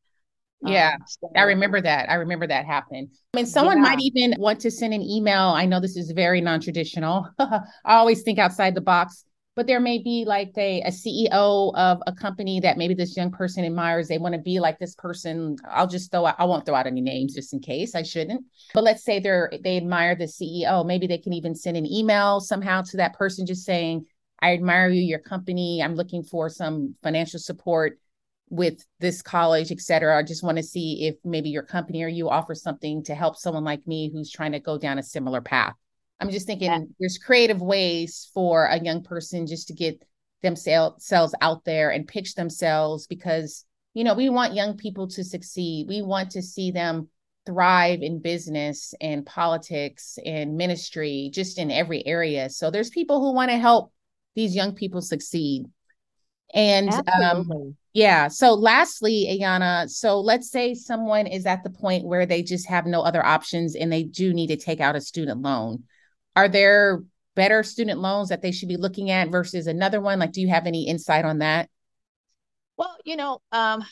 Yeah, 0.65 0.93
um, 0.95 1.02
so, 1.08 1.32
I 1.38 1.43
remember 1.43 1.80
that. 1.80 2.10
I 2.10 2.15
remember 2.15 2.47
that 2.47 2.65
happened. 2.65 3.10
I 3.36 3.38
mean, 3.38 3.45
someone 3.45 3.78
yeah. 3.78 3.84
might 3.84 3.99
even 4.02 4.34
want 4.39 4.62
to 4.62 4.71
send 4.71 4.95
an 4.95 5.04
email. 5.04 5.49
I 5.49 5.67
know 5.67 5.80
this 5.80 5.95
is 5.95 6.10
very 6.10 6.41
non 6.41 6.60
traditional. 6.60 7.30
I 7.39 7.62
always 7.86 8.23
think 8.23 8.39
outside 8.39 8.73
the 8.73 8.82
box 8.82 9.25
but 9.60 9.67
there 9.67 9.82
may 9.82 9.98
be 9.98 10.24
like 10.26 10.54
a, 10.56 10.80
a 10.84 10.89
CEO 10.89 11.76
of 11.76 12.02
a 12.08 12.13
company 12.13 12.62
that 12.62 12.78
maybe 12.78 12.93
this 12.93 13.17
young 13.17 13.30
person 13.30 13.65
admires. 13.65 14.08
They 14.08 14.17
want 14.17 14.34
to 14.34 14.39
be 14.39 14.62
like 14.62 14.80
this 14.80 14.95
person. 14.95 15.58
I'll 15.69 15.86
just 15.86 16.12
throw 16.12 16.28
out, 16.28 16.36
I 16.39 16.45
won't 16.45 16.65
throw 16.65 16.76
out 16.76 16.88
any 16.88 17.02
names 17.02 17.34
just 17.34 17.52
in 17.52 17.60
case 17.60 17.93
I 17.93 18.04
shouldn't. 18.04 18.45
But 18.74 18.86
let's 18.86 19.04
say 19.04 19.19
they're 19.19 19.52
they 19.62 19.76
admire 19.76 20.15
the 20.15 20.28
CEO. 20.28 20.86
Maybe 20.86 21.08
they 21.08 21.17
can 21.17 21.34
even 21.34 21.56
send 21.56 21.76
an 21.76 21.86
email 21.86 22.39
somehow 22.39 22.84
to 22.84 22.98
that 22.98 23.15
person 23.15 23.45
just 23.45 23.65
saying, 23.65 24.06
I 24.41 24.54
admire 24.54 24.88
you, 24.88 25.02
your 25.02 25.19
company. 25.19 25.84
I'm 25.84 25.95
looking 25.95 26.24
for 26.24 26.48
some 26.48 26.95
financial 27.04 27.38
support. 27.41 28.00
with 28.50 28.86
this 29.02 29.22
college, 29.22 29.74
et 29.74 29.82
cetera. 29.82 30.17
I 30.17 30.24
just 30.24 30.41
want 30.41 30.58
to 30.58 30.63
see 30.63 31.06
if 31.06 31.15
maybe 31.26 31.50
your 31.50 31.63
company 31.63 32.02
or 32.02 32.08
you 32.08 32.30
offer 32.30 32.56
something 32.56 33.04
to 33.04 33.13
help 33.13 33.36
someone 33.36 33.65
like 33.65 33.86
me 33.86 34.10
who's 34.10 34.32
trying 34.32 34.54
to 34.54 34.62
go 34.62 34.78
down 34.78 35.00
a 35.00 35.04
similar 35.04 35.41
path. 35.41 35.76
I'm 36.19 36.29
just 36.29 36.47
thinking 36.47 36.71
yeah. 36.71 36.82
there's 36.99 37.17
creative 37.17 37.62
ways 37.62 38.29
for 38.34 38.65
a 38.65 38.79
young 38.79 39.03
person 39.03 39.47
just 39.47 39.67
to 39.67 39.73
get 39.73 40.03
themselves 40.41 41.36
out 41.41 41.63
there 41.65 41.91
and 41.91 42.08
pitch 42.08 42.36
themselves 42.36 43.08
because, 43.08 43.65
you 43.93 44.03
know, 44.03 44.13
we 44.13 44.29
want 44.29 44.53
young 44.53 44.77
people 44.77 45.08
to 45.10 45.23
succeed. 45.23 45.88
We 45.88 46.01
want 46.01 46.32
to 46.32 46.41
see 46.41 46.71
them 46.71 47.10
thrive 47.45 48.01
in 48.01 48.21
business 48.21 48.93
and 49.01 49.25
politics 49.25 50.19
and 50.25 50.58
ministry, 50.58 51.32
just 51.34 51.58
in 51.58 51.71
every 51.71 52.05
area. 52.05 52.49
So 52.49 52.69
there's 52.69 52.89
people 52.89 53.21
who 53.21 53.34
want 53.34 53.51
to 53.51 53.58
help 53.58 53.91
these 54.36 54.55
young 54.55 54.75
people 54.75 55.01
succeed. 55.01 55.65
And 56.53 56.89
um, 57.21 57.75
yeah. 57.93 58.27
So 58.27 58.53
lastly, 58.53 59.27
Ayanna, 59.29 59.89
so 59.89 60.19
let's 60.19 60.49
say 60.51 60.73
someone 60.73 61.27
is 61.27 61.45
at 61.45 61.63
the 61.63 61.69
point 61.69 62.05
where 62.05 62.25
they 62.25 62.43
just 62.43 62.67
have 62.67 62.86
no 62.86 63.01
other 63.01 63.25
options 63.25 63.75
and 63.75 63.91
they 63.91 64.03
do 64.03 64.34
need 64.34 64.47
to 64.47 64.58
take 64.58 64.79
out 64.79 64.95
a 64.95 65.01
student 65.01 65.41
loan. 65.41 65.84
Are 66.39 66.47
there 66.47 67.04
better 67.36 67.63
student 67.63 67.99
loans 67.99 68.30
that 68.30 68.41
they 68.41 68.54
should 68.54 68.69
be 68.69 68.78
looking 68.78 69.12
at 69.12 69.28
versus 69.28 69.67
another 69.67 69.99
one? 69.99 70.19
Like, 70.19 70.32
do 70.32 70.39
you 70.39 70.47
have 70.47 70.67
any 70.67 70.88
insight 70.88 71.25
on 71.25 71.39
that? 71.39 71.69
Well, 72.78 72.95
you 73.04 73.17
know, 73.17 73.41
um, 73.52 73.84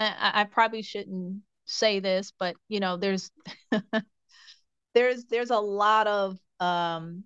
I, 0.00 0.30
I 0.32 0.44
probably 0.44 0.80
shouldn't 0.80 1.42
say 1.66 2.00
this, 2.00 2.32
but 2.38 2.56
you 2.70 2.80
know, 2.80 2.96
there's 2.96 3.30
there's 4.94 5.26
there's 5.26 5.50
a 5.50 5.58
lot 5.58 6.06
of 6.06 6.38
um, 6.60 7.24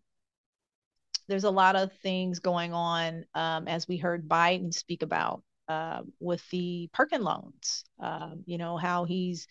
there's 1.29 1.45
a 1.45 1.51
lot 1.51 1.77
of 1.77 1.93
things 2.03 2.41
going 2.41 2.73
on 2.73 3.25
um, 3.37 3.69
as 3.69 3.87
we 3.87 3.99
heard 3.99 4.29
Biden 4.29 4.75
speak 4.75 5.03
about 5.03 5.45
uh, 5.69 6.01
with 6.19 6.43
the 6.51 6.91
Perkin 6.93 7.23
loans. 7.23 7.85
Um, 8.01 8.43
you 8.47 8.59
know 8.59 8.77
how 8.77 9.05
he's 9.05 9.47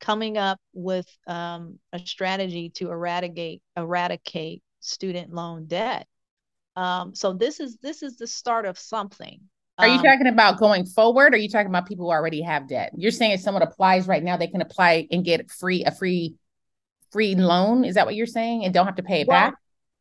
coming 0.00 0.38
up 0.38 0.58
with 0.72 1.06
um, 1.26 1.78
a 1.92 1.98
strategy 1.98 2.70
to 2.76 2.90
eradicate 2.90 3.62
eradicate 3.76 4.62
student 4.80 5.32
loan 5.32 5.66
debt. 5.66 6.06
Um, 6.76 7.14
so 7.14 7.32
this 7.32 7.60
is 7.60 7.76
this 7.82 8.02
is 8.02 8.16
the 8.16 8.26
start 8.26 8.64
of 8.64 8.78
something. 8.78 9.40
Are 9.78 9.88
you 9.88 9.98
um, 9.98 10.04
talking 10.04 10.26
about 10.26 10.58
going 10.58 10.84
forward? 10.84 11.32
Or 11.32 11.36
are 11.36 11.40
you 11.40 11.48
talking 11.48 11.68
about 11.68 11.86
people 11.86 12.06
who 12.06 12.12
already 12.12 12.42
have 12.42 12.68
debt? 12.68 12.92
You're 12.96 13.10
saying 13.10 13.32
if 13.32 13.40
someone 13.40 13.62
applies 13.62 14.06
right 14.06 14.22
now, 14.22 14.36
they 14.36 14.46
can 14.46 14.60
apply 14.60 15.06
and 15.10 15.24
get 15.24 15.50
free 15.50 15.84
a 15.84 15.90
free 15.90 16.36
free 17.12 17.34
loan. 17.34 17.84
Is 17.84 17.94
that 17.94 18.06
what 18.06 18.14
you're 18.14 18.26
saying? 18.26 18.64
And 18.64 18.74
don't 18.74 18.86
have 18.86 18.96
to 18.96 19.02
pay 19.02 19.22
it 19.22 19.28
well, 19.28 19.50
back? 19.50 19.54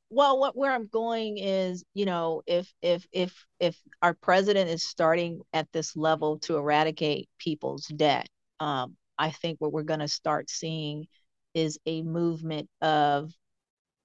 Well, 0.10 0.40
what 0.40 0.56
where 0.58 0.72
I'm 0.72 0.88
going 0.88 1.38
is, 1.38 1.84
you 1.94 2.06
know, 2.06 2.42
if 2.46 2.72
if 2.82 3.06
if 3.12 3.46
if 3.60 3.78
our 4.02 4.14
president 4.14 4.70
is 4.70 4.84
starting 4.84 5.42
at 5.54 5.72
this 5.72 5.96
level 5.96 6.40
to 6.40 6.58
eradicate 6.58 7.30
people's 7.38 7.86
debt, 7.88 8.28
um, 8.60 8.96
I 9.20 9.32
think 9.32 9.60
what 9.60 9.74
we're 9.74 9.84
going 9.84 10.00
to 10.00 10.08
start 10.08 10.50
seeing 10.50 11.08
is 11.54 11.78
a 11.86 12.02
movement 12.02 12.70
of 12.82 13.32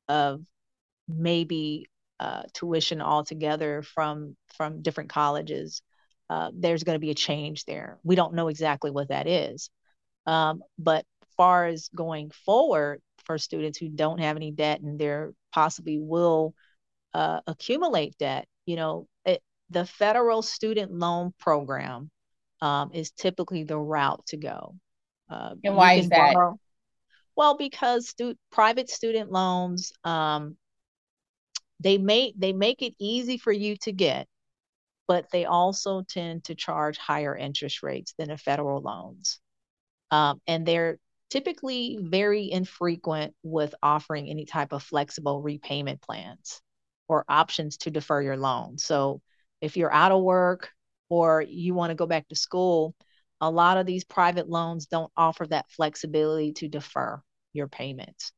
of 0.08 0.42
maybe 1.08 1.86
uh, 2.20 2.42
tuition 2.52 3.00
altogether 3.00 3.82
from 3.82 4.36
from 4.56 4.82
different 4.82 5.10
colleges. 5.10 5.80
Uh, 6.28 6.50
there's 6.54 6.84
going 6.84 6.96
to 6.96 7.00
be 7.00 7.10
a 7.10 7.14
change 7.14 7.64
there. 7.64 7.98
We 8.02 8.16
don't 8.16 8.34
know 8.34 8.48
exactly 8.48 8.90
what 8.90 9.08
that 9.08 9.26
is, 9.26 9.70
um, 10.26 10.62
but 10.78 11.04
far 11.36 11.66
as 11.66 11.88
going 11.94 12.30
forward 12.44 13.00
for 13.24 13.38
students 13.38 13.78
who 13.78 13.88
don't 13.88 14.20
have 14.20 14.36
any 14.36 14.50
debt 14.50 14.80
and 14.80 14.98
they're 14.98 15.32
possibly 15.52 15.98
will 15.98 16.54
uh, 17.12 17.40
accumulate 17.46 18.16
debt, 18.18 18.46
you 18.66 18.76
know, 18.76 19.06
it, 19.24 19.42
the 19.70 19.86
federal 19.86 20.42
student 20.42 20.92
loan 20.92 21.32
program 21.38 22.10
um, 22.60 22.90
is 22.92 23.10
typically 23.10 23.64
the 23.64 23.78
route 23.78 24.24
to 24.26 24.36
go. 24.36 24.74
Uh, 25.30 25.54
and 25.64 25.76
why 25.76 25.94
is 25.94 26.08
that? 26.10 26.34
Borrow, 26.34 26.58
well, 27.36 27.56
because 27.56 28.08
stu- 28.08 28.36
private 28.52 28.88
student 28.90 29.30
loans 29.30 29.92
um, 30.04 30.56
they 31.80 31.98
make 31.98 32.34
they 32.38 32.52
make 32.52 32.82
it 32.82 32.94
easy 32.98 33.38
for 33.38 33.52
you 33.52 33.76
to 33.82 33.92
get, 33.92 34.26
but 35.08 35.26
they 35.32 35.44
also 35.44 36.02
tend 36.02 36.44
to 36.44 36.54
charge 36.54 36.98
higher 36.98 37.36
interest 37.36 37.82
rates 37.82 38.14
than 38.18 38.28
the 38.28 38.36
federal 38.36 38.80
loans, 38.80 39.40
um, 40.10 40.40
and 40.46 40.64
they're 40.66 40.98
typically 41.30 41.98
very 42.00 42.50
infrequent 42.50 43.34
with 43.42 43.74
offering 43.82 44.28
any 44.28 44.44
type 44.44 44.72
of 44.72 44.82
flexible 44.82 45.42
repayment 45.42 46.00
plans 46.00 46.60
or 47.08 47.24
options 47.28 47.76
to 47.78 47.90
defer 47.90 48.22
your 48.22 48.36
loan. 48.36 48.78
So 48.78 49.20
if 49.60 49.76
you're 49.76 49.92
out 49.92 50.12
of 50.12 50.22
work 50.22 50.70
or 51.08 51.42
you 51.42 51.74
want 51.74 51.90
to 51.90 51.96
go 51.96 52.06
back 52.06 52.28
to 52.28 52.36
school, 52.36 52.94
a 53.40 53.50
lot 53.50 53.76
of 53.78 53.86
these 53.86 54.04
private 54.04 54.48
loans 54.48 54.86
don't 54.86 55.12
offer 55.16 55.46
that 55.48 55.70
flexibility 55.70 56.52
to 56.54 56.68
defer 56.68 57.22
your 57.52 57.68
payments. 57.68 58.32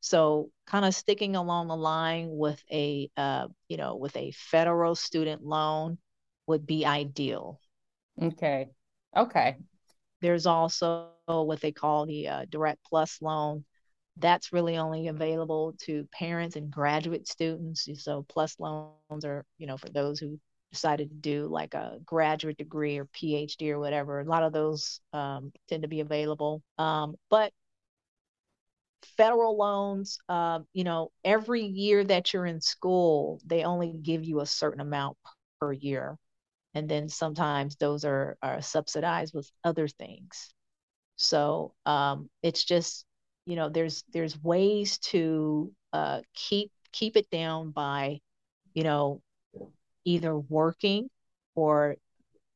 So 0.00 0.50
kind 0.66 0.84
of 0.84 0.94
sticking 0.94 1.36
along 1.36 1.68
the 1.68 1.76
line 1.76 2.28
with 2.30 2.62
a 2.70 3.10
uh, 3.16 3.48
you 3.68 3.76
know 3.76 3.96
with 3.96 4.16
a 4.16 4.32
federal 4.32 4.94
student 4.94 5.44
loan 5.44 5.98
would 6.46 6.66
be 6.66 6.84
ideal. 6.86 7.60
Okay. 8.20 8.70
Okay. 9.16 9.56
There's 10.20 10.46
also 10.46 11.10
what 11.26 11.60
they 11.60 11.72
call 11.72 12.06
the 12.06 12.28
uh, 12.28 12.44
Direct 12.48 12.82
Plus 12.84 13.20
loan. 13.20 13.64
That's 14.16 14.52
really 14.52 14.76
only 14.76 15.08
available 15.08 15.74
to 15.84 16.08
parents 16.12 16.56
and 16.56 16.70
graduate 16.70 17.26
students. 17.28 17.88
So 18.02 18.24
plus 18.28 18.58
loans 18.60 19.24
are, 19.24 19.44
you 19.58 19.66
know, 19.66 19.76
for 19.76 19.88
those 19.88 20.18
who 20.20 20.38
decided 20.72 21.10
to 21.10 21.16
do 21.16 21.46
like 21.48 21.74
a 21.74 21.98
graduate 22.04 22.56
degree 22.58 22.98
or 22.98 23.06
PhD 23.06 23.70
or 23.70 23.78
whatever. 23.78 24.20
A 24.20 24.24
lot 24.24 24.42
of 24.42 24.52
those 24.52 25.00
um, 25.12 25.52
tend 25.68 25.82
to 25.82 25.88
be 25.88 26.00
available. 26.00 26.62
Um, 26.78 27.16
but 27.30 27.52
federal 29.16 29.56
loans, 29.56 30.18
uh, 30.28 30.60
you 30.72 30.84
know, 30.84 31.10
every 31.24 31.62
year 31.62 32.04
that 32.04 32.32
you're 32.32 32.46
in 32.46 32.60
school, 32.60 33.40
they 33.46 33.64
only 33.64 33.92
give 33.92 34.24
you 34.24 34.40
a 34.40 34.46
certain 34.46 34.80
amount 34.80 35.16
per 35.60 35.72
year 35.72 36.18
and 36.74 36.88
then 36.88 37.08
sometimes 37.08 37.76
those 37.76 38.04
are 38.04 38.36
are 38.42 38.62
subsidized 38.62 39.34
with 39.34 39.50
other 39.64 39.88
things 39.88 40.52
so 41.16 41.74
um, 41.86 42.28
it's 42.42 42.64
just 42.64 43.04
you 43.46 43.56
know 43.56 43.68
there's 43.68 44.04
there's 44.12 44.40
ways 44.42 44.98
to 44.98 45.72
uh, 45.92 46.20
keep 46.34 46.70
keep 46.92 47.16
it 47.16 47.28
down 47.30 47.70
by 47.70 48.20
you 48.74 48.84
know 48.84 49.22
either 50.04 50.38
working 50.38 51.08
or 51.54 51.96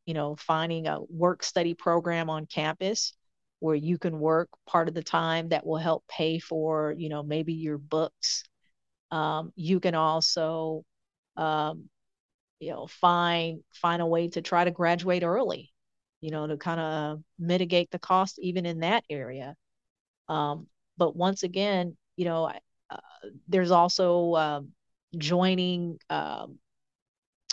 you 0.07 0.15
know 0.15 0.37
finding 0.37 0.87
a 0.87 1.01
work 1.11 1.43
study 1.43 1.75
program 1.75 2.31
on 2.31 2.47
campus 2.47 3.13
where 3.61 3.75
you 3.75 3.99
can 3.99 4.19
work 4.21 4.49
part 4.67 4.89
of 4.89 4.95
the 4.95 5.03
time 5.03 5.49
that 5.49 5.67
will 5.67 5.79
help 5.79 6.05
pay 6.09 6.39
for 6.39 6.95
you 6.97 7.09
know 7.09 7.23
maybe 7.23 7.53
your 7.55 7.79
books. 7.79 8.45
Um, 9.11 9.53
you 9.57 9.81
can 9.81 9.95
also 9.95 10.85
um, 11.37 11.89
you 12.61 12.71
know 12.71 12.87
find 12.87 13.61
find 13.75 14.03
a 14.03 14.07
way 14.07 14.29
to 14.29 14.43
try 14.43 14.65
to 14.65 14.71
graduate 14.71 15.23
early 15.23 15.73
you 16.21 16.31
know 16.31 16.47
to 16.47 16.57
kind 16.57 16.81
of 16.81 17.23
mitigate 17.39 17.91
the 17.91 17.99
cost 17.99 18.39
even 18.41 18.67
in 18.67 18.81
that 18.81 19.05
area. 19.11 19.55
Um, 20.29 20.67
but 20.97 21.17
once 21.17 21.43
again 21.43 21.97
you 22.17 22.25
know 22.25 22.51
uh, 22.91 22.99
there's 23.49 23.71
also 23.71 24.35
um, 24.35 24.73
joining 25.17 25.99
um, 26.11 26.59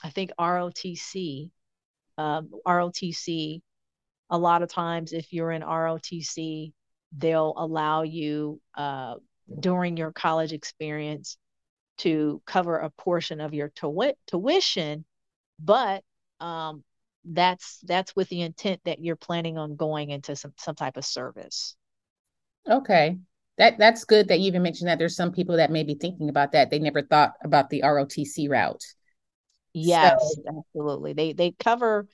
i 0.03 0.09
think 0.09 0.31
rotc 0.39 1.49
um, 2.17 2.49
rotc 2.67 3.61
a 4.29 4.37
lot 4.37 4.61
of 4.61 4.69
times 4.69 5.13
if 5.13 5.33
you're 5.33 5.51
in 5.51 5.61
rotc 5.61 6.71
they'll 7.17 7.53
allow 7.57 8.01
you 8.03 8.59
uh, 8.75 9.15
during 9.59 9.97
your 9.97 10.11
college 10.11 10.53
experience 10.53 11.37
to 11.97 12.41
cover 12.45 12.77
a 12.77 12.89
portion 12.89 13.41
of 13.41 13.53
your 13.53 13.69
tu- 13.69 14.13
tuition, 14.27 15.05
but 15.59 16.03
um, 16.39 16.83
that's 17.23 17.79
that's 17.83 18.15
with 18.15 18.29
the 18.29 18.41
intent 18.41 18.81
that 18.85 18.99
you're 19.03 19.15
planning 19.15 19.57
on 19.57 19.75
going 19.75 20.09
into 20.09 20.35
some 20.35 20.53
some 20.57 20.75
type 20.75 20.97
of 20.97 21.05
service. 21.05 21.75
Okay. 22.69 23.17
That 23.57 23.77
that's 23.77 24.03
good 24.03 24.29
that 24.29 24.39
you 24.39 24.47
even 24.47 24.63
mentioned 24.63 24.89
that 24.89 24.97
there's 24.97 25.15
some 25.15 25.31
people 25.31 25.57
that 25.57 25.71
may 25.71 25.83
be 25.83 25.93
thinking 25.93 26.29
about 26.29 26.53
that. 26.53 26.71
They 26.71 26.79
never 26.79 27.03
thought 27.03 27.33
about 27.43 27.69
the 27.69 27.81
ROTC 27.81 28.49
route. 28.49 28.83
Yes, 29.73 30.19
so. 30.35 30.43
absolutely. 30.57 31.13
They 31.13 31.33
they 31.33 31.51
cover 31.51 32.07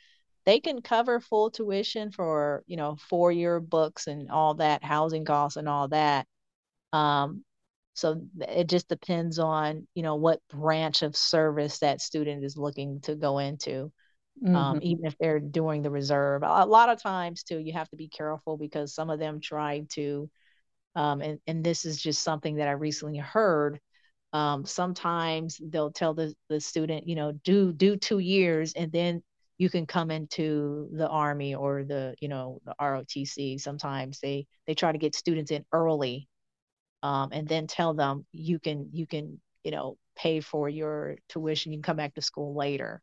they 0.46 0.60
can 0.60 0.82
cover 0.82 1.20
full 1.20 1.52
tuition 1.52 2.12
for, 2.12 2.64
you 2.66 2.78
know, 2.78 2.98
four 3.10 3.32
year 3.32 3.60
books 3.60 4.08
and 4.08 4.32
all 4.32 4.56
that, 4.56 4.84
housing 4.84 5.26
costs 5.26 5.58
and 5.58 5.70
all 5.70 5.88
that. 5.90 6.26
Um, 6.92 7.44
so 7.94 8.22
it 8.48 8.68
just 8.68 8.88
depends 8.88 9.40
on, 9.40 9.88
you 9.94 10.04
know, 10.04 10.16
what 10.16 10.40
branch 10.50 11.02
of 11.02 11.16
service 11.16 11.80
that 11.80 12.02
student 12.02 12.44
is 12.44 12.58
looking 12.58 13.02
to 13.02 13.16
go 13.16 13.40
into. 13.40 13.92
Um, 14.46 14.48
mm-hmm. 14.48 14.56
Um, 14.56 14.80
even 14.82 15.06
if 15.06 15.18
they're 15.20 15.40
doing 15.40 15.82
the 15.82 15.92
reserve, 15.92 16.44
a 16.44 16.66
lot 16.66 16.88
of 16.90 17.02
times 17.02 17.44
too, 17.44 17.60
you 17.60 17.74
have 17.74 17.90
to 17.90 17.98
be 17.98 18.08
careful 18.08 18.58
because 18.58 18.96
some 18.96 19.10
of 19.10 19.20
them 19.20 19.42
try 19.42 19.84
to, 19.90 20.30
um, 20.96 21.22
and 21.22 21.40
and 21.46 21.64
this 21.64 21.86
is 21.86 22.02
just 22.02 22.24
something 22.24 22.56
that 22.56 22.70
I 22.70 22.72
recently 22.72 23.18
heard. 23.18 23.80
Um, 24.34 24.66
sometimes 24.66 25.60
they'll 25.64 25.92
tell 25.92 26.14
the 26.14 26.34
the 26.50 26.60
student, 26.60 27.08
you 27.08 27.16
know, 27.16 27.32
do 27.32 27.74
do 27.74 27.98
two 27.98 28.20
years, 28.20 28.74
and 28.74 28.92
then 28.92 29.24
you 29.58 29.70
can 29.70 29.86
come 29.86 30.12
into 30.12 30.90
the 30.94 31.08
army 31.08 31.56
or 31.56 31.84
the 31.84 32.16
you 32.22 32.28
know 32.30 32.62
the 32.66 32.76
ROTC. 32.80 33.60
Sometimes 33.60 34.20
they 34.22 34.48
they 34.68 34.76
try 34.76 34.92
to 34.92 34.98
get 34.98 35.16
students 35.16 35.52
in 35.52 35.66
early, 35.74 36.28
um, 37.04 37.30
and 37.32 37.48
then 37.48 37.68
tell 37.68 37.94
them 37.94 38.26
you 38.32 38.60
can 38.60 38.90
you 38.94 39.08
can 39.08 39.40
you 39.64 39.72
know 39.72 39.98
pay 40.16 40.42
for 40.42 40.70
your 40.70 41.18
tuition. 41.30 41.72
You 41.72 41.78
can 41.78 41.84
come 41.84 41.98
back 41.98 42.14
to 42.16 42.22
school 42.22 42.56
later. 42.56 43.02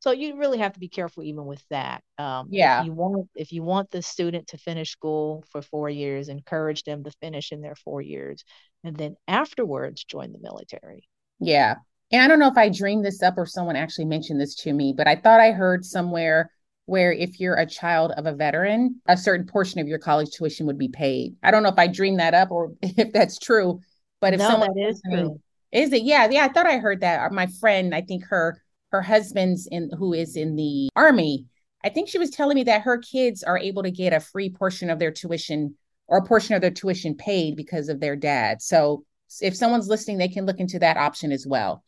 So 0.00 0.10
you 0.12 0.36
really 0.36 0.58
have 0.58 0.74
to 0.74 0.80
be 0.80 0.88
careful 0.88 1.22
even 1.22 1.46
with 1.46 1.62
that. 1.70 2.02
Um, 2.18 2.48
yeah. 2.50 2.80
If 2.80 2.86
you 2.86 2.92
want 2.92 3.28
if 3.34 3.52
you 3.52 3.62
want 3.62 3.90
the 3.90 4.02
student 4.02 4.48
to 4.48 4.58
finish 4.58 4.90
school 4.90 5.44
for 5.50 5.62
four 5.62 5.88
years, 5.88 6.28
encourage 6.28 6.84
them 6.84 7.04
to 7.04 7.10
finish 7.22 7.50
in 7.52 7.62
their 7.62 7.74
four 7.76 8.02
years, 8.02 8.44
and 8.86 8.96
then 8.96 9.16
afterwards 9.26 10.04
join 10.04 10.32
the 10.32 10.38
military. 10.38 11.08
Yeah. 11.40 11.76
And 12.12 12.22
I 12.22 12.28
don't 12.28 12.38
know 12.38 12.48
if 12.48 12.56
I 12.56 12.68
dreamed 12.68 13.04
this 13.04 13.22
up 13.22 13.34
or 13.36 13.46
someone 13.46 13.76
actually 13.76 14.04
mentioned 14.04 14.40
this 14.40 14.54
to 14.56 14.72
me, 14.72 14.94
but 14.96 15.08
I 15.08 15.16
thought 15.16 15.40
I 15.40 15.50
heard 15.50 15.84
somewhere 15.84 16.50
where 16.86 17.12
if 17.12 17.40
you're 17.40 17.56
a 17.56 17.66
child 17.66 18.12
of 18.12 18.26
a 18.26 18.32
veteran, 18.32 19.00
a 19.06 19.16
certain 19.16 19.44
portion 19.44 19.80
of 19.80 19.88
your 19.88 19.98
college 19.98 20.30
tuition 20.30 20.66
would 20.66 20.78
be 20.78 20.88
paid. 20.88 21.34
I 21.42 21.50
don't 21.50 21.64
know 21.64 21.68
if 21.68 21.78
I 21.78 21.88
dreamed 21.88 22.20
that 22.20 22.32
up 22.32 22.52
or 22.52 22.72
if 22.82 23.12
that's 23.12 23.38
true, 23.38 23.80
but 24.20 24.34
if 24.34 24.38
no, 24.38 24.48
someone 24.48 24.78
is 24.78 25.02
true. 25.10 25.40
Is 25.72 25.92
it? 25.92 26.02
Yeah, 26.02 26.28
yeah. 26.30 26.44
I 26.44 26.48
thought 26.48 26.66
I 26.66 26.78
heard 26.78 27.00
that. 27.00 27.32
My 27.32 27.48
friend, 27.60 27.92
I 27.92 28.02
think 28.02 28.24
her 28.26 28.62
her 28.92 29.02
husband's 29.02 29.66
in 29.66 29.90
who 29.98 30.12
is 30.12 30.36
in 30.36 30.54
the 30.54 30.88
army. 30.94 31.46
I 31.84 31.88
think 31.88 32.08
she 32.08 32.18
was 32.18 32.30
telling 32.30 32.54
me 32.54 32.64
that 32.64 32.82
her 32.82 32.98
kids 32.98 33.42
are 33.42 33.58
able 33.58 33.82
to 33.82 33.90
get 33.90 34.12
a 34.12 34.20
free 34.20 34.48
portion 34.48 34.90
of 34.90 35.00
their 35.00 35.10
tuition 35.10 35.76
or 36.08 36.18
a 36.18 36.24
portion 36.24 36.54
of 36.54 36.60
their 36.60 36.70
tuition 36.70 37.14
paid 37.14 37.56
because 37.56 37.88
of 37.88 38.00
their 38.00 38.16
dad. 38.16 38.60
So 38.62 39.04
if 39.40 39.56
someone's 39.56 39.88
listening, 39.88 40.18
they 40.18 40.28
can 40.28 40.46
look 40.46 40.60
into 40.60 40.78
that 40.78 40.96
option 40.96 41.32
as 41.32 41.44
well. 41.46 41.82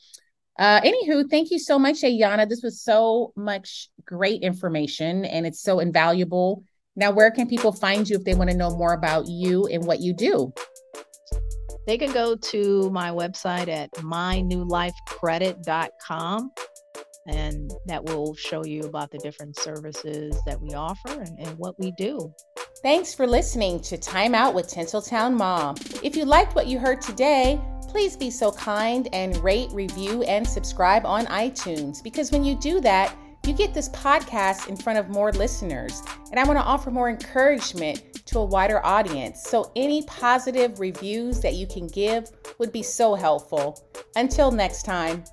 Uh, 0.59 0.81
anywho, 0.81 1.31
thank 1.31 1.52
you 1.52 1.59
so 1.59 1.78
much, 1.78 2.02
Ayanna. 2.02 2.48
This 2.48 2.62
was 2.62 2.81
so 2.83 3.35
much 3.37 3.90
great 4.04 4.42
information 4.42 5.24
and 5.24 5.46
it's 5.46 5.62
so 5.62 5.78
invaluable. 5.78 6.64
Now, 6.96 7.12
where 7.12 7.31
can 7.31 7.46
people 7.46 7.70
find 7.70 8.09
you 8.09 8.16
if 8.16 8.24
they 8.24 8.35
want 8.35 8.50
to 8.50 8.57
know 8.57 8.70
more 8.70 8.92
about 8.92 9.28
you 9.28 9.66
and 9.66 9.87
what 9.87 10.00
you 10.00 10.12
do? 10.12 10.52
They 11.87 11.96
can 11.96 12.11
go 12.12 12.35
to 12.35 12.90
my 12.90 13.11
website 13.11 13.68
at 13.68 13.92
mynewlifecredit.com 13.92 16.50
and 17.28 17.70
that 17.87 18.04
will 18.04 18.35
show 18.35 18.64
you 18.64 18.83
about 18.83 19.12
the 19.12 19.18
different 19.18 19.57
services 19.57 20.37
that 20.44 20.61
we 20.61 20.74
offer 20.74 21.20
and, 21.20 21.38
and 21.38 21.57
what 21.59 21.78
we 21.78 21.92
do. 21.92 22.35
Thanks 22.80 23.12
for 23.12 23.26
listening 23.26 23.80
to 23.80 23.98
Time 23.98 24.36
Out 24.36 24.54
with 24.54 24.68
Tinseltown 24.68 25.36
Mom. 25.36 25.74
If 26.04 26.14
you 26.14 26.24
liked 26.24 26.54
what 26.54 26.68
you 26.68 26.78
heard 26.78 27.00
today, 27.00 27.60
please 27.88 28.16
be 28.16 28.30
so 28.30 28.52
kind 28.52 29.08
and 29.12 29.36
rate, 29.38 29.68
review, 29.72 30.22
and 30.22 30.46
subscribe 30.46 31.04
on 31.04 31.26
iTunes 31.26 32.00
because 32.04 32.30
when 32.30 32.44
you 32.44 32.54
do 32.54 32.80
that, 32.82 33.16
you 33.44 33.52
get 33.52 33.74
this 33.74 33.88
podcast 33.88 34.68
in 34.68 34.76
front 34.76 34.96
of 34.96 35.08
more 35.08 35.32
listeners. 35.32 36.02
And 36.30 36.38
I 36.38 36.44
want 36.44 36.56
to 36.56 36.64
offer 36.64 36.92
more 36.92 37.10
encouragement 37.10 38.24
to 38.26 38.38
a 38.38 38.44
wider 38.44 38.84
audience. 38.86 39.42
So, 39.42 39.72
any 39.74 40.02
positive 40.02 40.78
reviews 40.78 41.40
that 41.40 41.54
you 41.54 41.66
can 41.66 41.88
give 41.88 42.30
would 42.58 42.70
be 42.70 42.84
so 42.84 43.16
helpful. 43.16 43.84
Until 44.14 44.52
next 44.52 44.84
time. 44.84 45.24